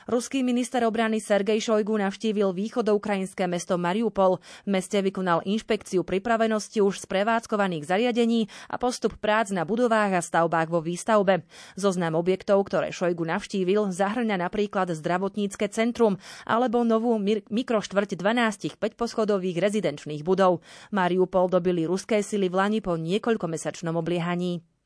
Ruský 0.09 0.41
minister 0.41 0.81
obrany 0.87 1.21
Sergej 1.21 1.61
Šojgu 1.61 1.99
navštívil 1.99 2.55
východoukrajinské 2.55 3.45
mesto 3.45 3.75
Mariupol. 3.75 4.39
V 4.65 4.69
meste 4.71 5.03
vykonal 5.03 5.45
inšpekciu 5.45 6.01
pripravenosti 6.07 6.79
už 6.79 7.03
z 7.03 7.05
prevádzkovaných 7.11 7.85
zariadení 7.85 8.49
a 8.71 8.79
postup 8.79 9.19
prác 9.19 9.51
na 9.51 9.67
budovách 9.67 10.17
a 10.17 10.21
stavbách 10.23 10.71
vo 10.71 10.79
výstavbe. 10.79 11.43
Zoznam 11.77 12.15
objektov, 12.15 12.63
ktoré 12.65 12.89
Šojgu 12.95 13.27
navštívil, 13.27 13.91
zahrňa 13.91 14.39
napríklad 14.39 14.95
zdravotnícke 14.95 15.67
centrum 15.69 16.15
alebo 16.47 16.87
novú 16.87 17.19
mikroštvrť 17.51 18.15
12 18.15 18.79
5-poschodových 18.79 19.57
rezidenčných 19.59 20.23
budov. 20.23 20.63
Mariupol 20.93 21.51
dobili 21.51 21.83
ruské 21.83 22.23
sily 22.23 22.47
v 22.47 22.55
Lani 22.55 22.79
po 22.79 22.95
niekoľkomesačnom 22.95 23.97
obliehaní. 23.97 24.76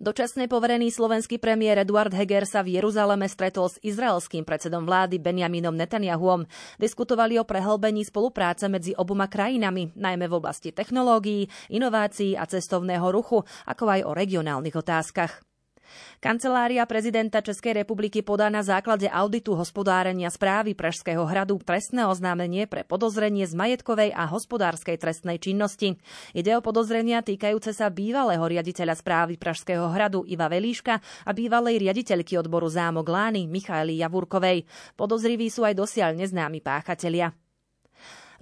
Dočasne 0.00 0.48
poverený 0.48 0.90
slovenský 0.90 1.36
premiér 1.36 1.82
Eduard 1.84 2.10
Heger 2.10 2.48
sa 2.48 2.64
v 2.64 2.80
Jeruzaleme 2.80 3.28
stretol 3.28 3.68
s 3.70 3.76
izraelským 3.84 4.42
predsedom 4.42 4.88
vlády 4.88 5.20
Benjaminom 5.20 5.76
Netanyahuom. 5.76 6.48
Diskutovali 6.80 7.36
o 7.36 7.44
prehlbení 7.44 8.02
spolupráce 8.02 8.66
medzi 8.66 8.96
oboma 8.96 9.28
krajinami, 9.28 9.92
najmä 9.92 10.26
v 10.26 10.36
oblasti 10.40 10.72
technológií, 10.72 11.46
inovácií 11.68 12.34
a 12.34 12.48
cestovného 12.48 13.12
ruchu, 13.12 13.44
ako 13.68 13.84
aj 13.88 14.00
o 14.08 14.10
regionálnych 14.16 14.74
otázkach. 14.74 15.51
Kancelária 16.22 16.86
prezidenta 16.86 17.42
Českej 17.42 17.82
republiky 17.82 18.22
podá 18.22 18.46
na 18.46 18.62
základe 18.62 19.10
auditu 19.10 19.58
hospodárenia 19.58 20.30
správy 20.30 20.78
Pražského 20.78 21.26
hradu 21.26 21.58
trestné 21.58 22.06
oznámenie 22.06 22.70
pre 22.70 22.86
podozrenie 22.86 23.42
z 23.44 23.58
majetkovej 23.58 24.14
a 24.14 24.30
hospodárskej 24.30 25.02
trestnej 25.02 25.42
činnosti. 25.42 25.98
Ide 26.30 26.54
o 26.54 26.64
podozrenia 26.64 27.26
týkajúce 27.26 27.74
sa 27.74 27.90
bývalého 27.90 28.46
riaditeľa 28.46 28.94
správy 28.94 29.34
Pražského 29.34 29.90
hradu 29.90 30.22
Iva 30.30 30.46
Velíška 30.46 31.02
a 31.26 31.30
bývalej 31.34 31.82
riaditeľky 31.82 32.38
odboru 32.38 32.70
Zámok 32.70 33.10
Lány 33.10 33.50
Michaely 33.50 33.98
Javurkovej. 33.98 34.62
Podozriví 34.94 35.50
sú 35.50 35.66
aj 35.66 35.74
dosiaľ 35.74 36.14
neznámi 36.14 36.62
páchatelia. 36.62 37.41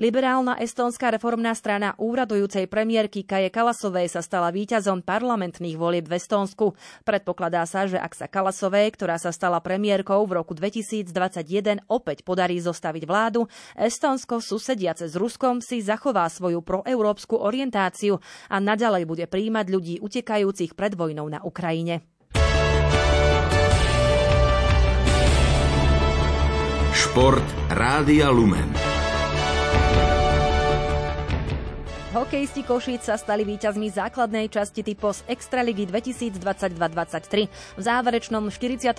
Liberálna 0.01 0.57
estónska 0.57 1.13
reformná 1.13 1.53
strana 1.53 1.93
úradujúcej 2.01 2.65
premiérky 2.73 3.21
Kaje 3.21 3.53
Kalasovej 3.53 4.09
sa 4.09 4.25
stala 4.25 4.49
víťazom 4.49 5.05
parlamentných 5.05 5.77
volieb 5.77 6.09
v 6.09 6.17
Estónsku. 6.17 6.73
Predpokladá 7.05 7.69
sa, 7.69 7.85
že 7.85 8.01
ak 8.01 8.17
sa 8.17 8.25
Kalasovej, 8.25 8.97
ktorá 8.97 9.21
sa 9.21 9.29
stala 9.29 9.61
premiérkou 9.61 10.25
v 10.25 10.41
roku 10.41 10.57
2021, 10.57 11.85
opäť 11.93 12.25
podarí 12.25 12.57
zostaviť 12.65 13.05
vládu, 13.05 13.45
Estónsko 13.77 14.41
susediace 14.41 15.05
s 15.05 15.21
Ruskom 15.21 15.61
si 15.61 15.85
zachová 15.85 16.25
svoju 16.33 16.65
proeurópsku 16.65 17.37
orientáciu 17.37 18.25
a 18.49 18.57
naďalej 18.57 19.05
bude 19.05 19.29
príjmať 19.29 19.67
ľudí 19.69 19.95
utekajúcich 20.01 20.81
pred 20.81 20.97
vojnou 20.97 21.29
na 21.29 21.45
Ukrajine. 21.45 22.01
Šport 26.97 27.45
Rádia 27.69 28.33
Lumen. 28.33 28.90
Hokejisti 32.11 32.67
Košíc 32.67 33.07
sa 33.07 33.15
stali 33.15 33.47
víťazmi 33.47 33.87
základnej 33.87 34.51
časti 34.51 34.83
typos 34.83 35.23
Extraligy 35.31 35.87
2022-23. 35.87 37.47
V 37.79 37.83
záverečnom 37.87 38.51
44. 38.51 38.99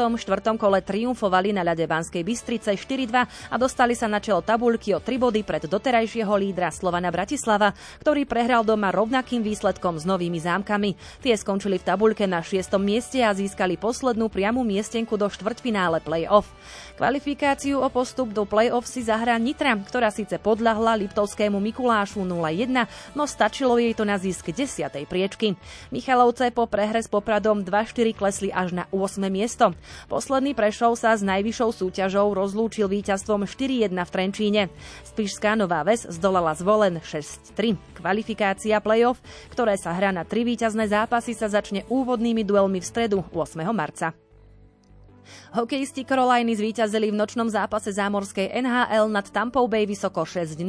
kole 0.55 0.79
triumfovali 0.79 1.51
na 1.51 1.59
ľade 1.67 1.91
Banskej 1.91 2.23
Bystrice 2.23 2.71
4-2 2.71 3.51
a 3.51 3.55
dostali 3.59 3.99
sa 3.99 4.07
na 4.07 4.23
čelo 4.23 4.39
tabulky 4.39 4.95
o 4.95 5.03
3 5.03 5.27
body 5.27 5.43
pred 5.43 5.67
doterajšieho 5.67 6.31
lídra 6.39 6.71
Slovana 6.71 7.11
Bratislava, 7.11 7.75
ktorý 7.99 8.23
prehral 8.23 8.63
doma 8.63 8.95
rovnakým 8.95 9.43
výsledkom 9.43 9.99
s 9.99 10.07
novými 10.07 10.39
zámkami. 10.39 10.95
Tie 11.19 11.35
skončili 11.35 11.83
v 11.83 11.87
tabulke 11.91 12.23
na 12.23 12.39
6. 12.39 12.79
mieste 12.79 13.19
a 13.27 13.35
získali 13.35 13.75
poslednú 13.75 14.31
priamu 14.31 14.63
miestenku 14.63 15.19
do 15.19 15.27
štvrťfinále 15.27 15.99
play-off. 15.99 16.47
Kvalifikáciu 16.95 17.83
o 17.83 17.91
postup 17.91 18.31
do 18.31 18.47
play-off 18.47 18.87
si 18.87 19.03
zahrá 19.03 19.35
Nitra, 19.35 19.75
ktorá 19.75 20.15
síce 20.15 20.39
podľahla 20.39 20.95
Liptovskému 20.95 21.59
Mikulášu 21.59 22.23
0-1, 22.23 23.00
no 23.13 23.29
stačilo 23.29 23.77
jej 23.77 23.93
to 23.93 24.07
na 24.07 24.17
zisk 24.17 24.49
10. 24.49 24.87
priečky. 25.05 25.59
Michalovce 25.91 26.49
po 26.55 26.65
prehre 26.65 27.03
s 27.03 27.11
Popradom 27.11 27.61
2-4 27.61 28.15
klesli 28.15 28.49
až 28.49 28.73
na 28.73 28.83
8. 28.89 29.21
miesto. 29.27 29.75
Posledný 30.07 30.55
Prešov 30.55 30.95
sa 30.95 31.13
s 31.13 31.21
najvyššou 31.21 31.69
súťažou 31.85 32.31
rozlúčil 32.31 32.87
víťazstvom 32.87 33.45
4-1 33.45 33.91
v 33.91 34.11
Trenčíne. 34.11 34.61
Spišská 35.03 35.59
Nová 35.59 35.83
Ves 35.83 36.07
zdolala 36.07 36.55
zvolen 36.55 37.03
6-3. 37.03 37.75
Kvalifikácia 37.99 38.79
play-off, 38.79 39.19
ktoré 39.51 39.75
sa 39.75 39.93
hrá 39.93 40.09
na 40.15 40.23
tri 40.23 40.47
víťazné 40.47 40.87
zápasy, 40.89 41.35
sa 41.35 41.51
začne 41.51 41.83
úvodnými 41.91 42.47
duelmi 42.47 42.79
v 42.79 42.87
stredu 42.87 43.17
8. 43.35 43.59
marca. 43.75 44.30
Hokejisti 45.51 46.07
Caroliny 46.07 46.55
zvíťazili 46.55 47.11
v 47.11 47.19
nočnom 47.19 47.47
zápase 47.47 47.91
zámorskej 47.91 48.51
NHL 48.51 49.07
nad 49.11 49.27
Tampou 49.29 49.67
Bay 49.67 49.83
vysoko 49.85 50.23
6-0. 50.23 50.59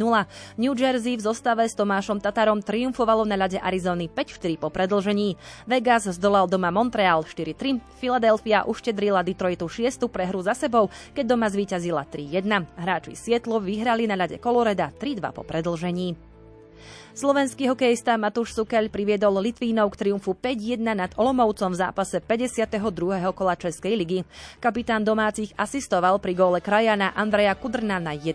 New 0.59 0.75
Jersey 0.75 1.19
v 1.19 1.23
zostave 1.23 1.67
s 1.67 1.75
Tomášom 1.79 2.19
Tatarom 2.19 2.61
triumfovalo 2.63 3.23
na 3.27 3.39
ľade 3.39 3.59
Arizony 3.63 4.11
5-4 4.11 4.61
po 4.61 4.69
predlžení. 4.69 5.37
Vegas 5.65 6.11
zdolal 6.13 6.49
doma 6.51 6.75
Montreal 6.75 7.25
4-3. 7.25 7.81
Philadelphia 8.03 8.65
uštedrila 8.67 9.23
Detroitu 9.23 9.71
6. 9.71 10.09
prehru 10.11 10.43
za 10.43 10.57
sebou, 10.57 10.91
keď 11.17 11.25
doma 11.37 11.47
zvíťazila 11.47 12.05
3-1. 12.09 12.47
Hráči 12.77 13.15
Sietlo 13.15 13.63
vyhrali 13.63 14.11
na 14.11 14.19
ľade 14.19 14.43
Coloreda 14.43 14.91
3-2 14.95 15.37
po 15.37 15.43
predlžení. 15.47 16.33
Slovenský 17.13 17.69
hokejista 17.69 18.17
Matúš 18.17 18.57
Sukeľ 18.57 18.89
priviedol 18.89 19.37
Litvínov 19.37 19.93
k 19.93 20.01
triumfu 20.01 20.33
5-1 20.33 20.81
nad 20.81 21.13
Olomovcom 21.21 21.77
v 21.77 21.85
zápase 21.85 22.25
52. 22.25 22.73
kola 23.37 23.53
Českej 23.53 24.01
ligy. 24.01 24.19
Kapitán 24.65 25.05
domácich 25.05 25.53
asistoval 25.61 26.17
pri 26.25 26.33
góle 26.33 26.65
krajana 26.65 27.13
Andreja 27.13 27.53
Kudrna 27.53 28.01
na 28.01 28.17
1-0. 28.17 28.33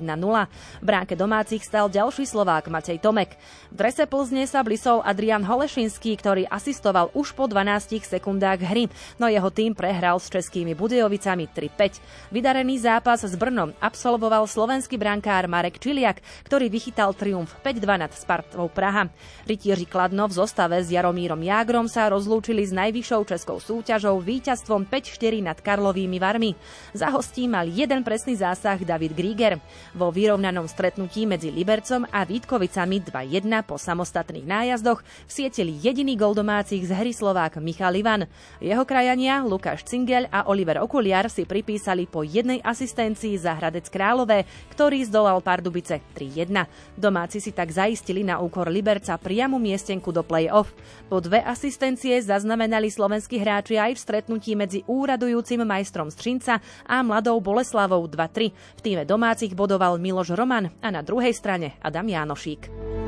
V 0.77 0.85
bránke 0.85 1.17
domácich 1.17 1.65
stal 1.65 1.89
ďalší 1.89 2.29
Slovák 2.29 2.69
Matej 2.69 3.01
Tomek. 3.01 3.41
V 3.73 3.81
drese 3.81 4.05
Plzne 4.05 4.45
sa 4.45 4.61
blisol 4.61 5.01
Adrian 5.01 5.41
Holešinský, 5.41 6.13
ktorý 6.13 6.45
asistoval 6.45 7.09
už 7.17 7.33
po 7.33 7.49
12 7.49 7.97
sekundách 8.05 8.61
hry, 8.61 8.93
no 9.17 9.25
jeho 9.25 9.49
tým 9.49 9.73
prehral 9.73 10.21
s 10.21 10.29
českými 10.29 10.77
Budejovicami 10.77 11.49
3-5. 11.49 12.29
Vydarený 12.29 12.77
zápas 12.77 13.25
s 13.25 13.33
Brnom 13.33 13.73
absolvoval 13.81 14.45
slovenský 14.45 15.01
brankár 15.01 15.49
Marek 15.49 15.81
Čiliak, 15.81 16.21
ktorý 16.45 16.69
vychytal 16.69 17.17
triumf 17.17 17.57
5-2 17.65 18.05
nad 18.05 18.13
Spartou 18.13 18.66
Slovou 18.67 18.75
Praha. 18.75 19.07
Rytieři 19.47 19.87
Kladno 19.87 20.27
v 20.27 20.35
zostave 20.35 20.83
s 20.83 20.91
Jaromírom 20.91 21.39
Jágrom 21.39 21.87
sa 21.87 22.11
rozlúčili 22.11 22.67
s 22.67 22.75
najvyššou 22.75 23.23
českou 23.23 23.63
súťažou 23.63 24.19
víťazstvom 24.19 24.83
5-4 24.83 25.39
nad 25.39 25.57
Karlovými 25.63 26.19
Varmi. 26.19 26.51
Za 26.91 27.07
hostí 27.15 27.47
mal 27.47 27.71
jeden 27.71 28.03
presný 28.03 28.35
zásah 28.35 28.75
David 28.83 29.15
Grieger. 29.15 29.63
Vo 29.95 30.11
vyrovnanom 30.11 30.67
stretnutí 30.67 31.23
medzi 31.23 31.47
Libercom 31.47 32.03
a 32.11 32.27
Vítkovicami 32.27 32.99
2-1 33.07 33.47
po 33.63 33.79
samostatných 33.79 34.43
nájazdoch 34.43 34.99
vsietili 35.31 35.79
jediný 35.79 36.19
gol 36.19 36.35
domácich 36.35 36.83
z 36.83 36.91
hry 36.91 37.15
Slovák 37.15 37.63
Michal 37.63 37.95
Ivan. 37.95 38.27
Jeho 38.59 38.83
krajania 38.83 39.47
Lukáš 39.47 39.87
Cingel 39.87 40.27
a 40.27 40.51
Oliver 40.51 40.83
Okuliar 40.83 41.31
si 41.31 41.47
pripísali 41.47 42.03
po 42.03 42.27
jednej 42.27 42.59
asistencii 42.59 43.39
za 43.39 43.55
Hradec 43.55 43.87
Králové, 43.87 44.43
ktorý 44.75 45.07
zdolal 45.07 45.39
Pardubice 45.39 46.03
3-1. 46.17 46.67
Domáci 46.99 47.39
si 47.39 47.55
tak 47.55 47.71
zaistili 47.71 48.25
na 48.25 48.41
úkor 48.41 48.56
úkor 48.57 48.73
Liberca 48.73 49.21
priamu 49.21 49.61
miestenku 49.61 50.09
do 50.09 50.25
play-off. 50.25 50.73
Po 51.13 51.21
dve 51.21 51.45
asistencie 51.45 52.17
zaznamenali 52.25 52.89
slovenskí 52.89 53.37
hráči 53.37 53.77
aj 53.77 53.93
v 53.93 54.01
stretnutí 54.01 54.57
medzi 54.57 54.81
úradujúcim 54.89 55.61
majstrom 55.61 56.09
Střinca 56.09 56.57
a 56.89 57.05
mladou 57.05 57.37
Boleslavou 57.37 58.01
2-3. 58.09 58.49
V 58.49 58.81
týme 58.81 59.05
domácich 59.05 59.53
bodoval 59.53 60.01
Miloš 60.01 60.33
Roman 60.33 60.73
a 60.81 60.89
na 60.89 61.05
druhej 61.05 61.37
strane 61.37 61.77
Adam 61.85 62.09
Jánošík. 62.09 63.05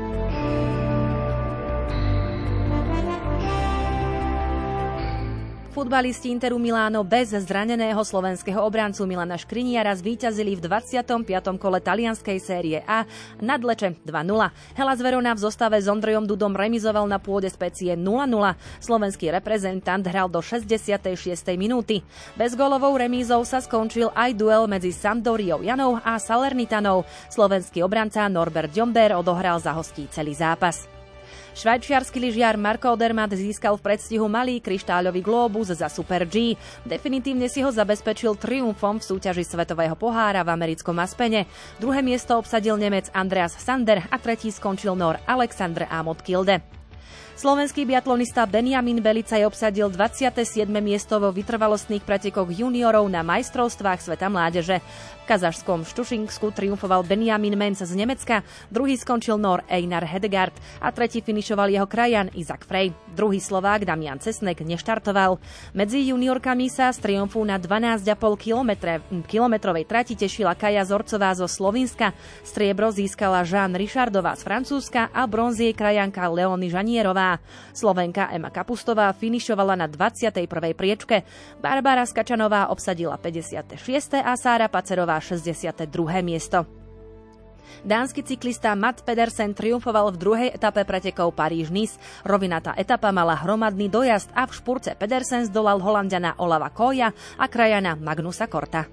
Futbalisti 5.70 6.34
Interu 6.34 6.58
Miláno 6.58 7.06
bez 7.06 7.30
zraneného 7.30 8.02
slovenského 8.02 8.58
obrancu 8.58 9.06
Milana 9.06 9.38
Škriniara 9.38 9.94
zvíťazili 9.94 10.58
v 10.58 10.66
25. 10.66 11.22
kole 11.62 11.78
talianskej 11.78 12.38
série 12.42 12.82
A 12.90 13.06
nad 13.38 13.62
Leče 13.62 13.94
2-0. 14.02 14.50
Hela 14.74 14.94
Verona 14.98 15.30
v 15.30 15.46
zostave 15.46 15.78
s 15.78 15.86
Ondrejom 15.86 16.26
Dudom 16.26 16.58
remizoval 16.58 17.06
na 17.06 17.22
pôde 17.22 17.46
specie 17.46 17.94
0-0. 17.94 18.02
Slovenský 18.82 19.30
reprezentant 19.30 20.02
hral 20.02 20.26
do 20.26 20.42
66. 20.42 21.06
minúty. 21.54 22.02
Bez 22.34 22.58
golovou 22.58 22.98
remízou 22.98 23.46
sa 23.46 23.62
skončil 23.62 24.10
aj 24.18 24.34
duel 24.34 24.66
medzi 24.66 24.90
Sampdoriou 24.90 25.62
Janou 25.62 26.02
a 26.02 26.18
Salernitanou. 26.18 27.06
Slovenský 27.30 27.86
obranca 27.86 28.26
Norbert 28.26 28.74
Ďomber 28.74 29.14
odohral 29.14 29.62
za 29.62 29.70
hostí 29.70 30.10
celý 30.10 30.34
zápas. 30.34 30.99
Švajčiarsky 31.54 32.18
lyžiar 32.18 32.56
Marko 32.56 32.94
Odermatt 32.94 33.36
získal 33.36 33.76
v 33.76 33.84
predstihu 33.84 34.26
malý 34.26 34.58
kryštáľový 34.58 35.20
glóbus 35.20 35.70
za 35.70 35.92
Super 35.92 36.24
G. 36.24 36.56
Definitívne 36.88 37.52
si 37.52 37.60
ho 37.60 37.68
zabezpečil 37.68 38.38
triumfom 38.40 38.98
v 38.98 39.06
súťaži 39.06 39.44
Svetového 39.44 39.94
pohára 39.94 40.40
v 40.40 40.52
americkom 40.56 40.96
Aspene. 40.98 41.44
Druhé 41.76 42.00
miesto 42.00 42.40
obsadil 42.40 42.80
Nemec 42.80 43.12
Andreas 43.12 43.54
Sander 43.60 44.06
a 44.08 44.16
tretí 44.16 44.48
skončil 44.48 44.96
Nor 44.96 45.20
Alexander 45.28 45.84
Amot 45.92 46.24
Kilde. 46.24 46.79
Slovenský 47.40 47.88
biatlonista 47.88 48.44
Benjamin 48.44 49.00
Belicaj 49.00 49.48
obsadil 49.48 49.88
27. 49.88 50.68
miesto 50.84 51.16
vo 51.16 51.32
vytrvalostných 51.32 52.04
pretekoch 52.04 52.52
juniorov 52.52 53.08
na 53.08 53.24
majstrovstvách 53.24 53.96
sveta 53.96 54.28
mládeže. 54.28 54.84
V 54.84 55.24
kazašskom 55.24 55.88
Štušinsku 55.88 56.52
triumfoval 56.52 57.00
Benjamin 57.00 57.56
Menz 57.56 57.80
z 57.80 57.96
Nemecka, 57.96 58.44
druhý 58.68 59.00
skončil 59.00 59.40
Nor 59.40 59.64
Einar 59.72 60.04
Hedegaard 60.04 60.52
a 60.84 60.92
tretí 60.92 61.24
finišoval 61.24 61.72
jeho 61.72 61.88
krajan 61.88 62.28
Izak 62.36 62.68
Frey. 62.68 62.92
Druhý 63.16 63.40
Slovák 63.40 63.88
Damian 63.88 64.20
Cesnek 64.20 64.60
neštartoval. 64.60 65.40
Medzi 65.72 66.12
juniorkami 66.12 66.68
sa 66.68 66.92
z 66.92 67.00
triumfu 67.00 67.40
na 67.40 67.56
12,5 67.56 68.20
km, 68.36 69.00
kilometrovej 69.24 69.88
trati 69.88 70.12
tešila 70.12 70.52
Kaja 70.60 70.84
Zorcová 70.84 71.32
zo 71.32 71.48
Slovenska. 71.48 72.12
Striebro 72.44 72.92
získala 72.92 73.48
Jean 73.48 73.72
Richardová 73.72 74.36
z 74.36 74.44
Francúzska 74.44 75.08
a 75.08 75.24
bronzie 75.24 75.72
krajanka 75.72 76.28
Leony 76.28 76.68
Žanierová. 76.68 77.29
Slovenka 77.76 78.32
Ema 78.32 78.50
Kapustová 78.50 79.12
finišovala 79.14 79.78
na 79.78 79.86
21. 79.86 80.48
priečke. 80.74 81.22
Barbara 81.62 82.08
Skačanová 82.08 82.72
obsadila 82.72 83.20
56. 83.20 83.76
a 84.18 84.32
Sára 84.34 84.66
Pacerová 84.66 85.20
62. 85.20 85.86
miesto. 86.24 86.80
Dánsky 87.84 88.20
cyklista 88.22 88.74
Matt 88.76 89.06
Pedersen 89.06 89.56
triumfoval 89.56 90.12
v 90.12 90.20
druhej 90.20 90.48
etape 90.52 90.84
pretekov 90.84 91.32
Paríž-Nice. 91.32 91.96
Rovinatá 92.26 92.76
etapa 92.76 93.08
mala 93.14 93.38
hromadný 93.38 93.88
dojazd 93.88 94.28
a 94.36 94.44
v 94.44 94.52
špurce 94.52 94.92
Pedersen 94.98 95.48
zdolal 95.48 95.80
holandiana 95.80 96.36
Olava 96.36 96.68
Koja 96.68 97.14
a 97.38 97.46
krajana 97.48 97.96
Magnusa 97.96 98.50
Korta. 98.50 98.84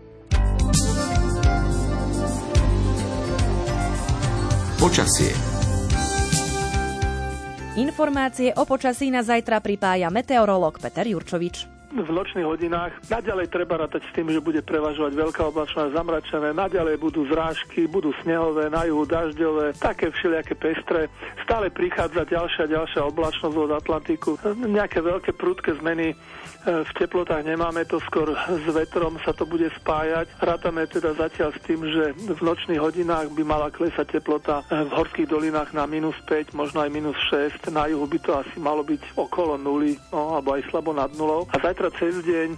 Počasie 4.78 5.57
Informácie 7.78 8.58
o 8.58 8.66
počasí 8.66 9.14
na 9.14 9.22
zajtra 9.22 9.62
pripája 9.62 10.10
meteorológ 10.10 10.82
Peter 10.82 11.06
Jurčovič 11.06 11.77
v 12.02 12.12
nočných 12.12 12.48
hodinách. 12.48 12.94
Naďalej 13.10 13.48
treba 13.50 13.82
rátať 13.82 14.06
s 14.06 14.14
tým, 14.14 14.30
že 14.30 14.44
bude 14.44 14.62
prevažovať 14.62 15.14
veľká 15.14 15.42
oblačnosť 15.50 15.96
zamračené, 15.96 16.54
naďalej 16.54 16.96
budú 17.02 17.26
zrážky, 17.30 17.90
budú 17.90 18.14
snehové, 18.22 18.70
na 18.70 18.86
juhu 18.86 19.08
dažďové, 19.08 19.78
také 19.80 20.14
všelijaké 20.14 20.54
pestre. 20.58 21.10
Stále 21.44 21.74
prichádza 21.74 22.28
ďalšia 22.28 22.70
ďalšia 22.70 23.02
oblačnosť 23.08 23.56
od 23.56 23.72
Atlantiku. 23.74 24.32
Nejaké 24.58 25.00
veľké 25.02 25.32
prudké 25.34 25.78
zmeny 25.80 26.14
e, 26.14 26.16
v 26.66 26.92
teplotách 26.98 27.44
nemáme, 27.46 27.88
to 27.88 27.98
skôr 28.06 28.36
s 28.36 28.68
vetrom 28.70 29.18
sa 29.24 29.32
to 29.34 29.48
bude 29.48 29.68
spájať. 29.82 30.28
Rátame 30.40 30.86
teda 30.88 31.16
zatiaľ 31.16 31.56
s 31.56 31.60
tým, 31.64 31.82
že 31.88 32.14
v 32.16 32.42
nočných 32.42 32.82
hodinách 32.82 33.32
by 33.34 33.44
mala 33.44 33.72
klesať 33.72 34.20
teplota 34.20 34.64
e, 34.68 34.86
v 34.86 34.92
horských 34.92 35.28
dolinách 35.30 35.72
na 35.74 35.88
minus 35.88 36.16
5, 36.28 36.54
možno 36.54 36.84
aj 36.84 36.90
minus 36.92 37.18
6. 37.32 37.72
Na 37.72 37.88
juhu 37.88 38.06
by 38.06 38.20
to 38.22 38.32
asi 38.38 38.58
malo 38.60 38.84
byť 38.84 39.16
okolo 39.16 39.56
nuly, 39.56 39.96
no, 40.12 40.38
alebo 40.38 40.58
aj 40.58 40.68
slabo 40.70 40.92
nad 40.92 41.12
nulou. 41.16 41.48
A 41.52 41.56
zajtra 41.60 41.87
cez 41.94 42.20
deň 42.24 42.58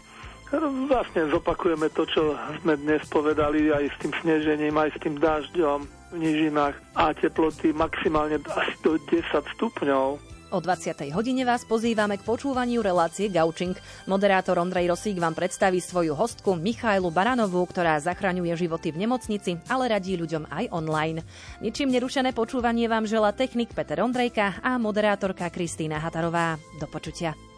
vlastne 0.89 1.29
zopakujeme 1.29 1.93
to, 1.93 2.09
čo 2.09 2.33
sme 2.61 2.73
dnes 2.81 3.05
povedali 3.05 3.69
aj 3.69 3.85
s 3.85 3.95
tým 4.01 4.13
snežením, 4.25 4.73
aj 4.81 4.89
s 4.97 5.01
tým 5.01 5.15
dažďom 5.21 5.79
v 6.09 6.15
nížinách 6.17 6.73
a 6.97 7.13
teploty 7.13 7.69
maximálne 7.69 8.41
asi 8.49 8.73
do 8.81 8.97
10 8.97 9.29
stupňov. 9.53 10.17
O 10.49 10.57
20. 10.57 11.13
hodine 11.13 11.45
vás 11.45 11.61
pozývame 11.61 12.17
k 12.17 12.25
počúvaniu 12.25 12.81
relácie 12.81 13.29
Gaučing. 13.29 13.77
Moderátor 14.09 14.57
Ondrej 14.57 14.89
Rosík 14.89 15.21
vám 15.21 15.37
predstaví 15.37 15.77
svoju 15.77 16.17
hostku 16.17 16.57
Michailu 16.57 17.13
Baranovú, 17.13 17.61
ktorá 17.69 18.01
zachraňuje 18.01 18.57
životy 18.57 18.89
v 18.89 19.05
nemocnici, 19.05 19.61
ale 19.69 19.93
radí 19.93 20.17
ľuďom 20.17 20.49
aj 20.49 20.73
online. 20.73 21.21
Ničím 21.61 21.93
nerušené 21.93 22.33
počúvanie 22.33 22.89
vám 22.89 23.05
žela 23.05 23.29
technik 23.29 23.77
Peter 23.77 24.01
Ondrejka 24.01 24.57
a 24.65 24.81
moderátorka 24.81 25.53
Kristýna 25.53 26.01
Hatarová. 26.01 26.57
Do 26.81 26.89
počutia. 26.89 27.48